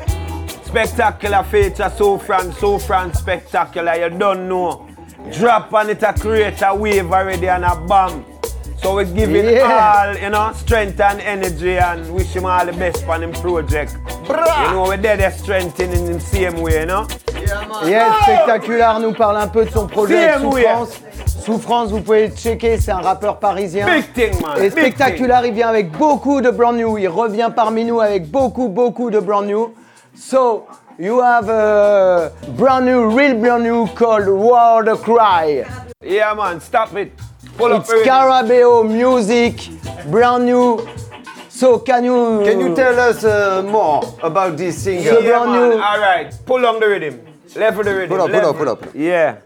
[0.74, 4.84] Spectacular feature, so France, so spectacular, you don't know.
[5.30, 8.24] Drop on it, a create a wave already and a bomb.
[8.82, 9.62] So we're giving Yeah.
[9.62, 13.96] all, you know, strength and energy and wish him all the best on him project.
[14.28, 14.34] You
[14.72, 17.06] know, we're there, they're strengthening in the same way, you know?
[17.86, 20.62] Yes, Spectacular nous parle un peu de son projet Same way.
[20.62, 21.00] Souffrance.
[21.44, 23.86] Souffrance, vous pouvez checker, c'est un rappeur parisien.
[23.86, 24.58] Big thing, man.
[24.58, 26.98] Et big Spectacular, il vient avec beaucoup de brand new.
[26.98, 29.72] Il revient parmi nous avec beaucoup, beaucoup de brand new.
[30.14, 35.66] So, you have a brand new, real brand new called War the Cry.
[36.00, 37.12] Yeah man, stop it.
[37.56, 38.12] Pull up It's the rhythm.
[38.12, 39.58] Carabeo music,
[40.10, 40.86] brand new.
[41.48, 45.14] So can you Can you tell us uh, more about this single?
[45.14, 45.70] So yeah, brand man.
[45.70, 45.82] new.
[45.82, 47.20] All right, pull on the rhythm.
[47.56, 48.08] Level the rhythm.
[48.16, 48.94] Pull up, pull up, pull up.
[48.94, 49.38] Yeah.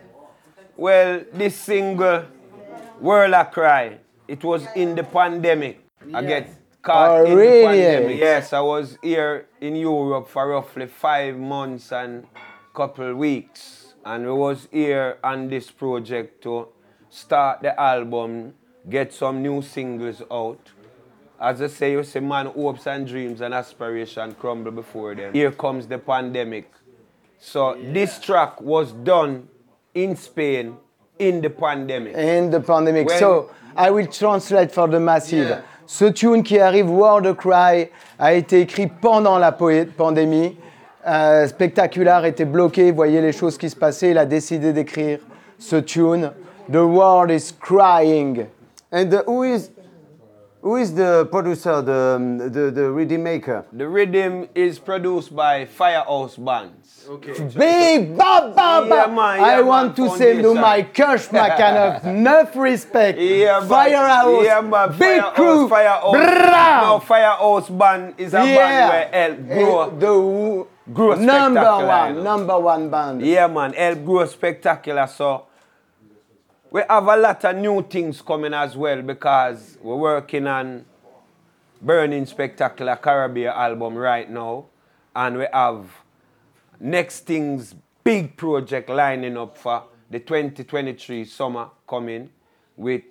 [0.77, 2.25] Well, this single,
[3.01, 5.81] World I Cry, it was in the pandemic.
[6.15, 6.49] I get
[6.89, 7.61] caught Oh, in really?
[7.61, 8.19] the pandemic.
[8.19, 12.27] Yes, I was here in Europe for roughly five months and
[12.75, 13.95] couple weeks.
[14.05, 16.69] And we was here on this project to
[17.11, 18.55] start the album,
[18.89, 20.61] get some new singles out.
[21.41, 25.33] As I say, you say, man, hopes and dreams and aspiration crumble before them.
[25.35, 26.71] Here comes the pandemic.
[27.39, 29.49] So this track was done
[29.95, 30.77] in Spain
[31.19, 32.15] in the pandemic.
[32.17, 33.07] in the pandemic.
[33.09, 35.49] When- so I will translate for the massive.
[35.49, 35.61] Yeah.
[35.91, 40.55] Ce tune qui arrive, World Cry, a été écrit pendant la pandémie.
[41.07, 44.11] Euh, Spectacular était bloqué, voyez les choses qui se passaient.
[44.11, 45.21] Il a décidé d'écrire
[45.59, 46.31] ce tune.
[46.71, 48.45] The world is crying.
[48.93, 49.71] And who is
[50.61, 53.65] who is the producer, the um, the, the rhythm maker?
[53.73, 57.07] The rhythm is produced by Firehouse Bands.
[57.09, 57.33] Okay.
[57.57, 58.89] Big ba ba ba.
[58.89, 60.61] Yeah, man, I want man, to say to foundation.
[60.61, 63.19] my Kush Makanov, enough respect.
[63.19, 63.69] Yeah, man.
[63.69, 64.89] Firehouse, Yeah, man.
[64.91, 65.69] big Firehouse, crew.
[65.69, 66.15] Firehouse.
[66.17, 66.81] Brrrah.
[66.83, 69.81] No, Firehouse Band is a band where help grow.
[69.81, 73.23] Eh, the grow number one, number one band.
[73.25, 75.07] Yeah, man, help grow spectacular.
[75.07, 75.48] So
[76.71, 80.85] we have a lot of new things coming as well because we're working on
[81.81, 84.67] Burning Spectacular Caribbean album right now,
[85.15, 85.87] and we have
[86.81, 92.31] next things big project lining up for the 2023 summer coming
[92.77, 93.03] with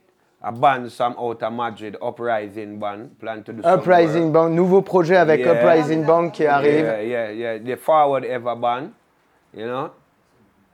[0.42, 5.18] a band some out of Madrid, Uprising band, plan to do Uprising Band, nouveau projet
[5.18, 5.52] avec Yeah.
[5.52, 6.86] Uprising Band qui arrive.
[6.86, 7.58] Yeah, yeah, yeah.
[7.58, 8.94] The Forward Ever band,
[9.54, 9.92] you know.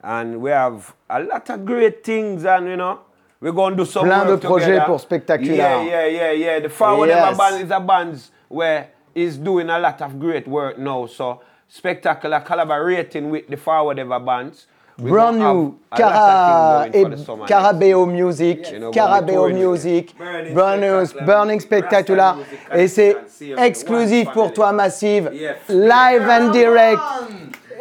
[0.06, 2.98] And we have a lot of great things, and you know,
[3.40, 4.84] we're going to do some Plein de projets together.
[4.86, 5.54] pour Spectacular.
[5.56, 6.60] Yeah, yeah, yeah, yeah.
[6.60, 7.38] The Forward Yes.
[7.38, 11.06] Band is a band where he's doing a lot of great work now.
[11.06, 14.66] So Spectacular collaborating with the Forward Ever bands.
[14.96, 17.04] We Brand new Cara et.
[17.48, 22.36] Carabeo Music, You know, Carabeo Music, Burning Burning, Spectacular, Burning Spectacular,
[22.70, 23.16] et c'est
[23.58, 25.54] exclusif pour toi Massive, Yeah.
[25.68, 27.00] live and direct,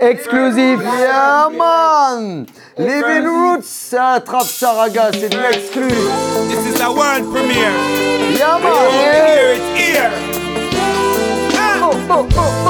[0.04, 0.80] exclusif.
[0.82, 2.48] Yeah man!
[2.78, 5.88] Living Roots, uh, Trap Saraga, c'est de l'exclu.
[6.50, 7.72] This is a world premiere.
[8.38, 8.92] Yeah man!
[8.92, 10.12] Here it's here.
[11.56, 12.63] Oh, oh, oh, oh.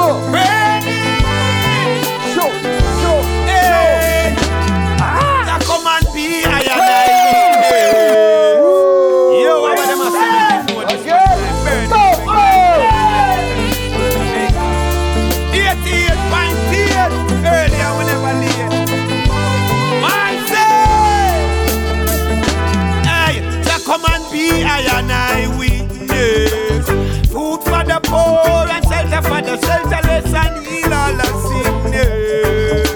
[28.24, 32.88] Poor and shelter for the shelterless and heal all the sickness.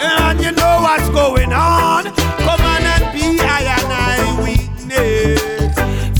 [0.00, 2.04] And you know what's going on.
[2.44, 5.40] Come on and be I and I witness.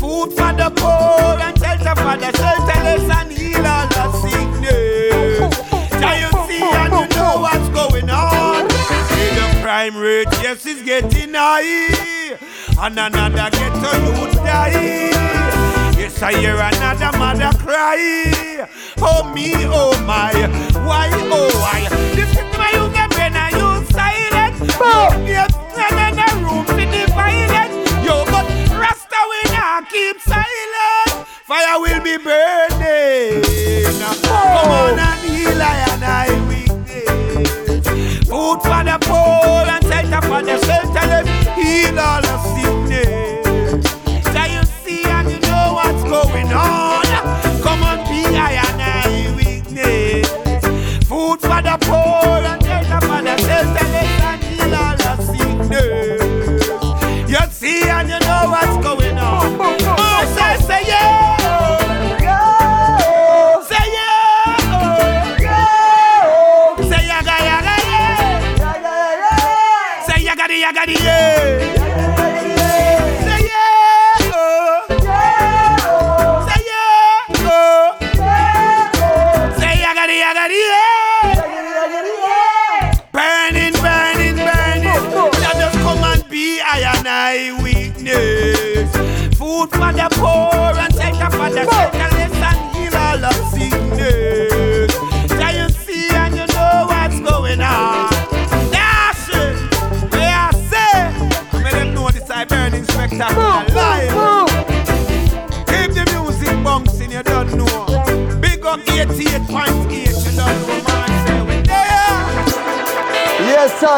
[0.00, 5.54] Food for the poor and shelter for the shelterless and heal all the sickness.
[6.00, 8.70] Can you see and you know what's going on?
[9.10, 12.38] See the crime rate, yes, is getting high.
[12.78, 15.35] And another ghetto youth die.
[16.16, 18.66] Yes, I hear another mother cry.
[19.02, 20.32] Oh me, oh my,
[20.86, 21.86] why, oh why?
[22.14, 24.56] This is my you get when I use silent.
[25.28, 25.44] You
[25.76, 27.70] get another room for the violent.
[28.02, 28.48] Yo, but
[28.80, 31.28] Rasta we not keep silent.
[31.44, 33.42] Fire will be burning.
[34.24, 37.86] Come on and heal I and I weakness.
[38.26, 41.28] Food for the poor and shelter for the shelterless.
[41.56, 43.25] Heal all the sickness.
[51.86, 52.65] For and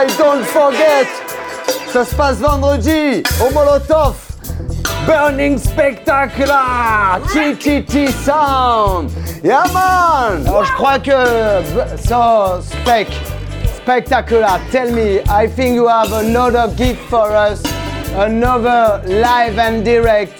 [0.06, 1.08] Don't forget.
[1.92, 4.14] Ça se passe vendredi au Molotov.
[5.06, 7.20] Burning Spectacular.
[7.32, 9.10] TTT Sound.
[9.42, 10.46] Yeah man.
[10.46, 11.10] Alors je crois que
[12.06, 13.08] So Spec
[13.82, 14.60] Spectacular.
[14.70, 17.60] Tell me I think you have another gift for us.
[18.16, 20.32] Another live and direct.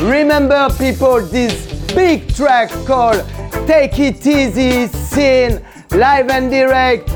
[0.00, 1.54] Remember people this
[1.94, 3.24] big track called
[3.68, 5.60] Take It Easy Scene
[5.92, 7.15] Live and direct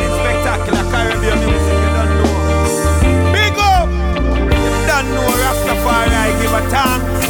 [5.81, 7.25] Rastafari, give a thanks.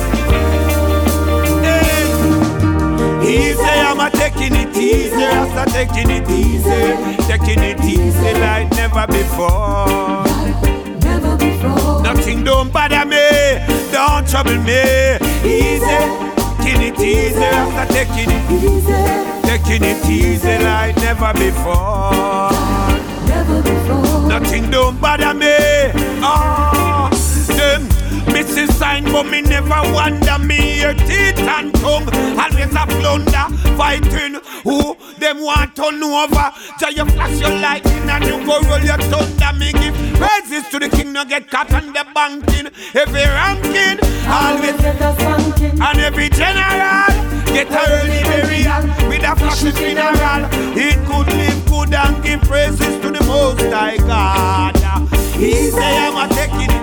[1.65, 2.03] Hey.
[3.23, 6.95] Easy, I'm a taking it easy, Rasta taking it easy,
[7.27, 10.23] taking it easy like never before.
[11.01, 12.03] Never before.
[12.03, 13.59] Nothing don't bother me,
[13.91, 15.17] don't trouble me.
[15.43, 15.99] Easy,
[16.57, 18.93] taking it easy, Rasta taking it easy,
[19.47, 22.51] taking it easy like never before.
[23.27, 24.27] Never before.
[24.27, 25.55] Nothing don't bother me.
[26.23, 27.09] Ah,
[27.47, 27.90] them
[28.41, 28.71] Mrs.
[28.71, 32.09] Sign, but me never wonder me your teeth and tongue.
[32.41, 33.45] Always a plunder,
[33.77, 36.51] fighting who them want to know over.
[36.79, 39.53] Just you flash your lightning and you go roll your thunder.
[39.59, 42.65] Me give praises to the king, no get caught on the banking.
[42.95, 44.81] Every ranking, always
[45.79, 47.13] and every general
[47.45, 50.49] get a early burial with a flash of funeral.
[50.75, 54.75] It could live good and give praises to the Most High God.
[55.35, 56.80] He say I'm a taking it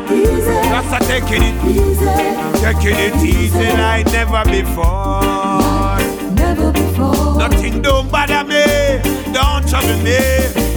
[0.48, 2.06] That's a taking it easy.
[2.62, 5.98] Taking it easy like never before.
[6.34, 7.38] Never before.
[7.38, 8.64] Nothing don't bother me,
[9.32, 10.18] don't trouble me.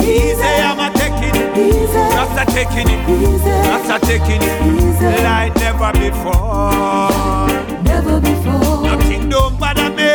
[0.02, 1.94] Easy, I'm a taking it easy.
[1.94, 3.50] That's a taking it easy.
[3.68, 7.48] That's a taking it easy like never before.
[7.84, 8.84] Never before.
[8.84, 10.14] Nothing don't bother me.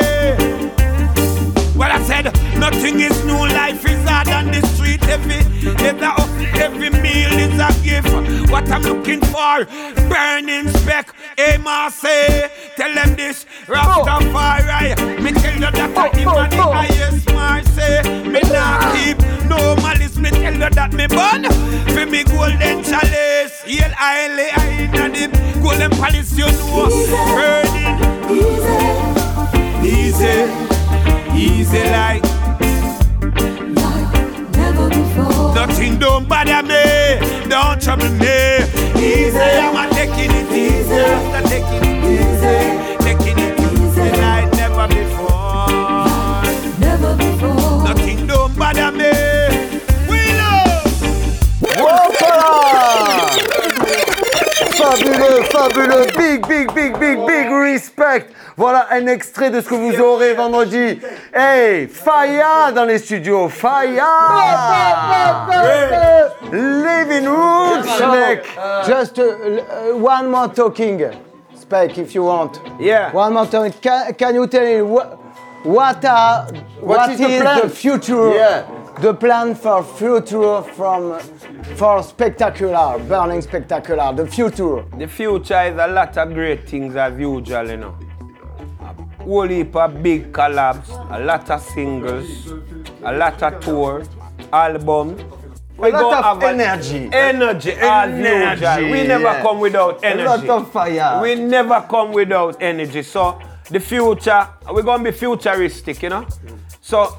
[1.77, 2.25] Well, I said
[2.59, 3.16] nothing is
[5.21, 5.47] street.
[5.81, 8.51] Every hustle, every meal is a gift.
[8.51, 9.65] What I'm looking for,
[10.09, 11.15] burning spec.
[11.37, 11.59] Hey,
[11.91, 13.47] say, tell them this.
[13.67, 18.29] Rastafari, me tell you that I am the highest mercy.
[18.29, 20.17] Me not keep no malice.
[20.17, 21.45] Me tell you that me born
[21.95, 23.63] for me golden chalice.
[23.65, 26.37] Hail highly, I in the golden palace.
[26.37, 26.89] You know,
[27.35, 28.01] burning
[29.83, 30.67] easy, easy.
[31.37, 32.46] Easy like.
[35.55, 37.19] Nothing don't bother me,
[37.49, 38.59] don't trouble me.
[38.97, 41.01] Easy, I'm a taking it easy,
[41.37, 44.36] I'm taking it easy, taking it easy
[54.87, 58.29] Fabuleux, fabuleux, big, big, big, big, big respect.
[58.57, 61.01] Voilà un extrait de ce que vous aurez vendredi.
[61.35, 64.05] Hey, Faya dans les studios, Faya
[66.53, 68.47] Living Roots, mec
[68.87, 71.03] Just uh, uh, one more talking,
[71.57, 72.61] Spec, if you want.
[72.79, 73.11] Yeah.
[73.13, 73.73] One more talking.
[73.83, 75.19] Can, can you tell me what,
[75.65, 76.47] what are
[76.81, 77.61] what is the is plan?
[77.63, 78.35] the future?
[78.37, 78.65] Yeah.
[79.01, 81.19] The plan for future from
[81.77, 84.13] for spectacular, burning spectacular.
[84.15, 84.85] The future.
[84.99, 87.95] The future is a lot of great things as usual, you know.
[88.81, 92.53] A whole heap of big collabs, a lot of singles,
[93.03, 94.05] a lot of tour,
[94.53, 95.21] albums.
[95.79, 97.11] A lot of a- energy.
[97.13, 98.91] Energy, Energy.
[98.91, 99.43] We never yeah.
[99.43, 100.23] come without energy.
[100.23, 101.21] A lot of fire.
[101.21, 103.03] We never come without energy.
[103.03, 103.39] So
[103.69, 106.27] the future, we're gonna be futuristic, you know.
[106.81, 107.19] So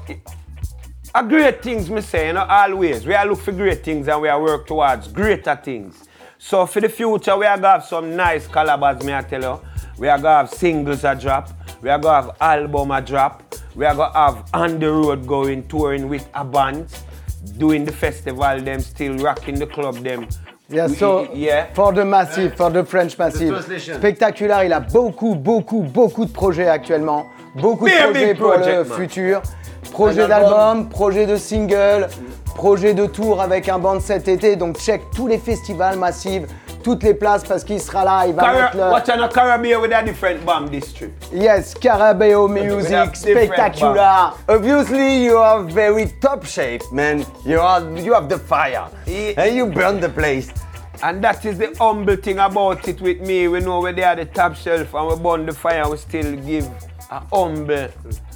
[1.18, 3.04] a great things, me say, you know, always.
[3.06, 6.04] We are look for great things and we are work towards greater things.
[6.38, 9.60] So for the future, we are gonna have some nice collabs, me I tell you.
[9.98, 11.48] We are gonna have singles a drop.
[11.82, 13.42] We are gonna have album a drop.
[13.74, 16.86] We are gonna have on the road going, touring with a band,
[17.56, 20.28] doing the festival, them still rocking the club, them.
[20.70, 21.66] Yeah, We- so yeah.
[21.74, 23.64] for the massive, for the French massive.
[23.80, 27.26] Spectaculaire, il a beaucoup, beaucoup, beaucoup de projets actuellement.
[27.56, 28.98] Beaucoup de Big, projets pour le project, man.
[28.98, 29.42] futur.
[29.92, 32.08] Projet d'album, projet de single,
[32.54, 34.56] projet de tour avec un band cet été.
[34.56, 36.44] Donc check tous les festivals massifs,
[36.84, 38.24] toutes les places parce qu'il sera là.
[38.26, 38.90] Il va Cara- mettre le...
[38.90, 41.12] Watch on Caribbean with a different bomb this trip.
[41.32, 44.32] Yes, Carabeo We music, spectacular.
[44.48, 47.24] Obviously, you are very top shape, man.
[47.44, 50.50] You are, you have the fire, and you burn the place.
[51.00, 53.46] And that is the humble thing about it with me.
[53.46, 56.34] We know we're there at the top shelf and we burn the fire, we still
[56.36, 56.68] give
[57.10, 57.88] a humble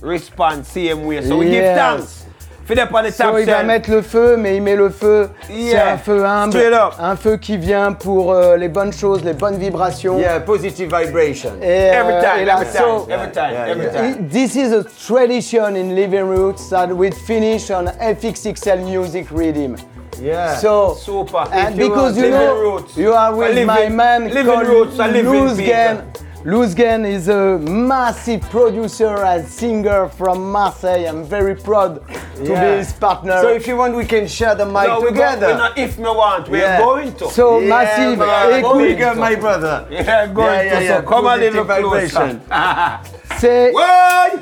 [0.02, 1.22] response same way.
[1.22, 1.78] So we give Yes.
[1.78, 2.26] thanks.
[2.68, 5.28] Them on the top So, il va mettre le feu, mais il met le feu.
[5.46, 6.58] C'est Yeah, un feu humble,
[6.98, 10.18] un feu qui vient pour euh, les bonnes choses, les bonnes vibrations.
[10.18, 11.50] Yeah, positive vibration.
[11.60, 14.26] Et, euh, Every time, every time, so- every time, every time.
[14.30, 19.76] This is a tradition in Living Roots that we finish on FXXL Music Rhythm.
[20.22, 20.56] Yeah.
[20.56, 21.44] So, Super.
[21.52, 24.66] and If because you living know, roots, you are with living- my man living called
[24.68, 25.98] roots, living Luzgen.
[26.44, 26.58] People.
[26.60, 31.06] Luzgen is a massive producer and singer from Marseille.
[31.08, 32.00] I'm very proud
[32.36, 32.60] to Yeah.
[32.70, 33.40] be his partner.
[33.40, 35.46] So if you want, we can share the mic no, we go, together.
[35.48, 37.28] we're not if me want, we're going to.
[37.30, 38.52] So Yeah, massive, man.
[38.52, 38.64] écoute.
[38.64, 39.86] Oh, big my brother.
[39.90, 40.84] Yeah, going Yeah, yeah, to.
[40.84, 40.96] yeah.
[41.00, 42.40] So come a little vibration.
[43.38, 44.38] C'est Why?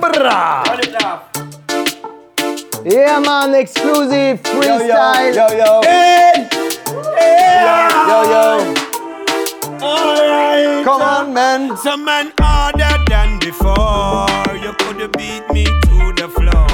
[0.00, 0.64] Brah.
[0.64, 1.22] Turn it off.
[2.84, 5.34] yeah man, exclusive freestyle.
[5.34, 5.80] Yo, yo, yo.
[5.82, 6.48] Hey!
[7.16, 8.08] Hey!
[8.08, 8.81] Yo, yo.
[9.82, 10.84] Alright.
[10.84, 11.76] Come on, man.
[11.76, 14.28] Some man harder than before.
[14.54, 16.68] You could beat me to the floor.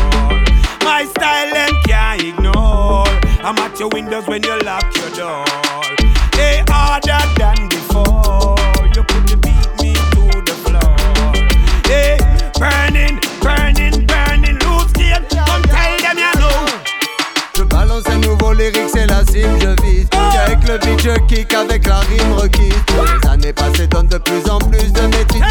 [0.84, 3.08] My style them can't ignore.
[3.42, 5.44] I'm at your windows when you lock your door.
[6.36, 7.87] They harder than before.
[18.92, 20.08] C'est la cime, je vise.
[20.46, 22.72] Avec le beat, je kick avec la rime requise.
[23.22, 25.42] Les années passées donnent de plus en plus de maîtrise.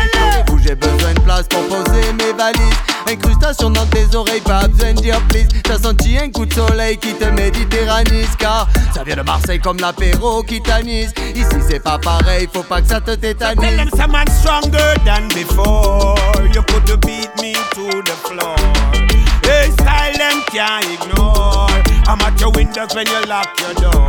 [0.51, 2.77] Où j'ai besoin de place pour poser mes valises.
[3.07, 5.47] Incrustation dans tes oreilles, pas besoin de dire please.
[5.63, 8.35] T'as senti un coup de soleil qui te méditerranise.
[8.39, 11.13] Car ça vient de Marseille comme l'apéro qui t'anise.
[11.35, 13.77] Ici c'est pas pareil, faut pas que ça te Tell tétanise.
[13.77, 16.15] them some man stronger than before.
[16.53, 18.55] You could beat me to the floor.
[19.43, 21.67] Hey, style them can't ignore.
[22.07, 24.07] I'm at your windows when you lock your door.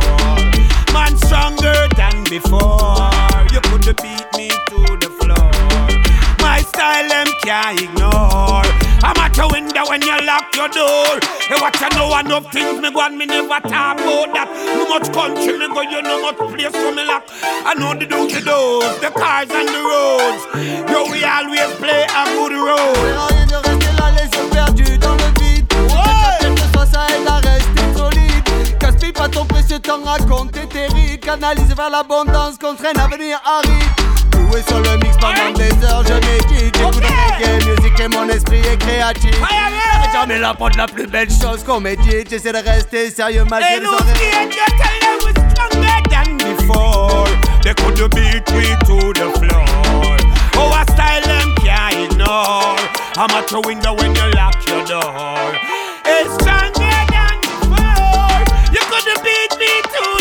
[0.95, 3.11] Man stronger than before.
[3.51, 5.51] You could beat me to the floor.
[6.39, 8.63] My style them can't ignore.
[9.03, 11.19] I'm at your window when you lock your door.
[11.51, 14.47] Hey, what you know enough things me go and me never talk about that.
[14.47, 17.27] No much country me go, you know much place for me lock.
[17.67, 20.41] I know the do's the doors, the cars and the roads.
[20.87, 23.39] Yo, we always play a good role.
[29.19, 31.19] Pas ton précieux temps, raconter tes rides.
[31.19, 33.91] Canalise vers l'abondance contre un avenir aride.
[34.33, 36.77] Jouer sur le mix pendant des heures, je médite.
[36.77, 37.45] J'écoute okay.
[37.45, 39.35] reggae musique et mon esprit est créatif.
[39.41, 42.29] J'arrête jamais la prendre la plus belle chose qu'on médite.
[42.29, 44.49] J'essaie de rester sérieux malgré Hey, les oreilles.
[47.61, 49.65] They could beat me to the floor.
[50.55, 52.77] Oh, a style them can't ignore.
[53.17, 55.51] I'm at your window when you lock your door.
[56.05, 57.08] Hey, stronger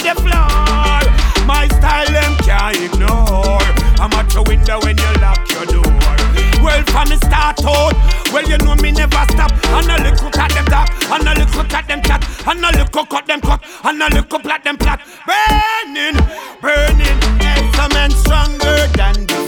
[0.09, 1.01] the floor.
[1.45, 3.61] My style them can't ignore.
[4.01, 5.93] I'm at your window when you lock your door.
[6.65, 7.95] Well, from the start out,
[8.33, 9.53] well, you know me never stop.
[9.77, 13.09] And a look at them talk, and a look at them chat, and a look
[13.09, 15.01] cut them cut, and a look at them plat.
[15.27, 16.17] Burning,
[16.61, 17.19] burning,
[17.93, 19.48] men stronger than before.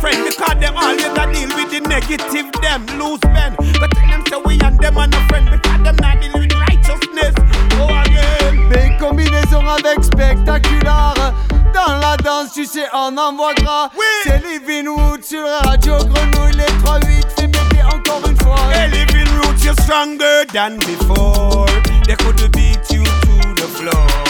[0.00, 2.50] Friend because them always a deal with the negative.
[2.62, 4.94] Them loose men, but tell them so we and them
[5.28, 7.34] friend because them not deal with righteousness.
[7.78, 8.68] Oh again.
[8.70, 11.34] Des combinaisons avec spectaculaire
[11.74, 13.90] Dans la danse, tu sais, on en voit gras
[14.22, 18.90] C'est Living Wood sur la Radio Grenouille Les 3-8 fait péter encore une fois Hey,
[18.90, 21.66] living roots, you're stronger than before.
[22.06, 24.29] They could beat you to the floor.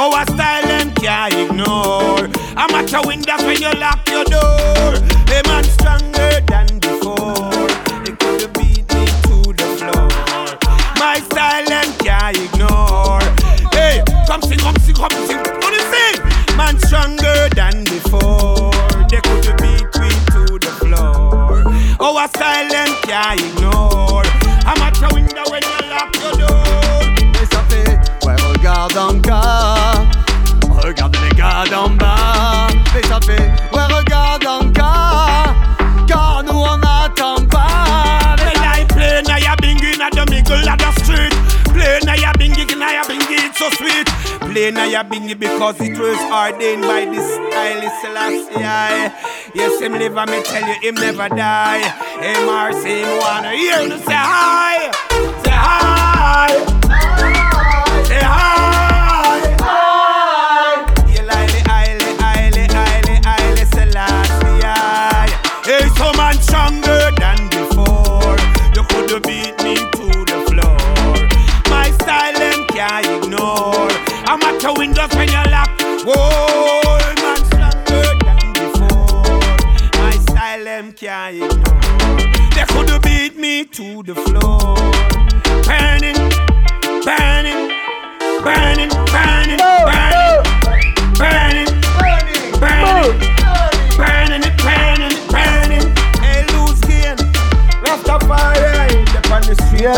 [0.00, 2.30] Oh, a style them can't ignore.
[2.56, 4.94] I'm at your windows when you lock your door.
[5.26, 7.50] Hey, man, stronger than before.
[8.04, 10.06] They could beat me to the floor.
[11.00, 13.47] My style them can't ignore.
[44.72, 48.60] Play Nyabinghi because it was ordained by this stylist Selassie.
[49.54, 51.88] Yes, him live and me tell you him never die.
[52.20, 54.90] Him or him wanna hear you say hi.
[55.42, 56.48] Say hi.
[58.04, 58.77] Say hi.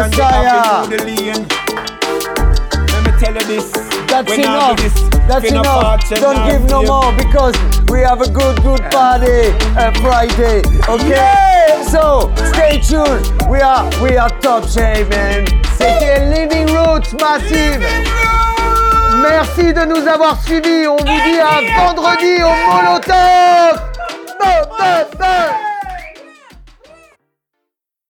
[0.09, 1.47] Lane.
[2.89, 3.71] Let me tell you this.
[4.09, 4.77] That's enough.
[4.79, 4.95] this,
[5.29, 6.09] That's enough.
[6.11, 7.55] Don't give no more because
[7.91, 10.63] we have a good, good party uh, Friday.
[10.89, 11.85] Okay?
[11.89, 13.25] So stay tuned.
[13.49, 15.47] We are, we are top shape, man.
[15.79, 17.85] C'était Living Roots Massive.
[19.23, 20.87] Merci de nous avoir suivis.
[20.89, 23.81] On vous dit à vendredi au Molotov.
[24.39, 25.60] Bah, bah, bah.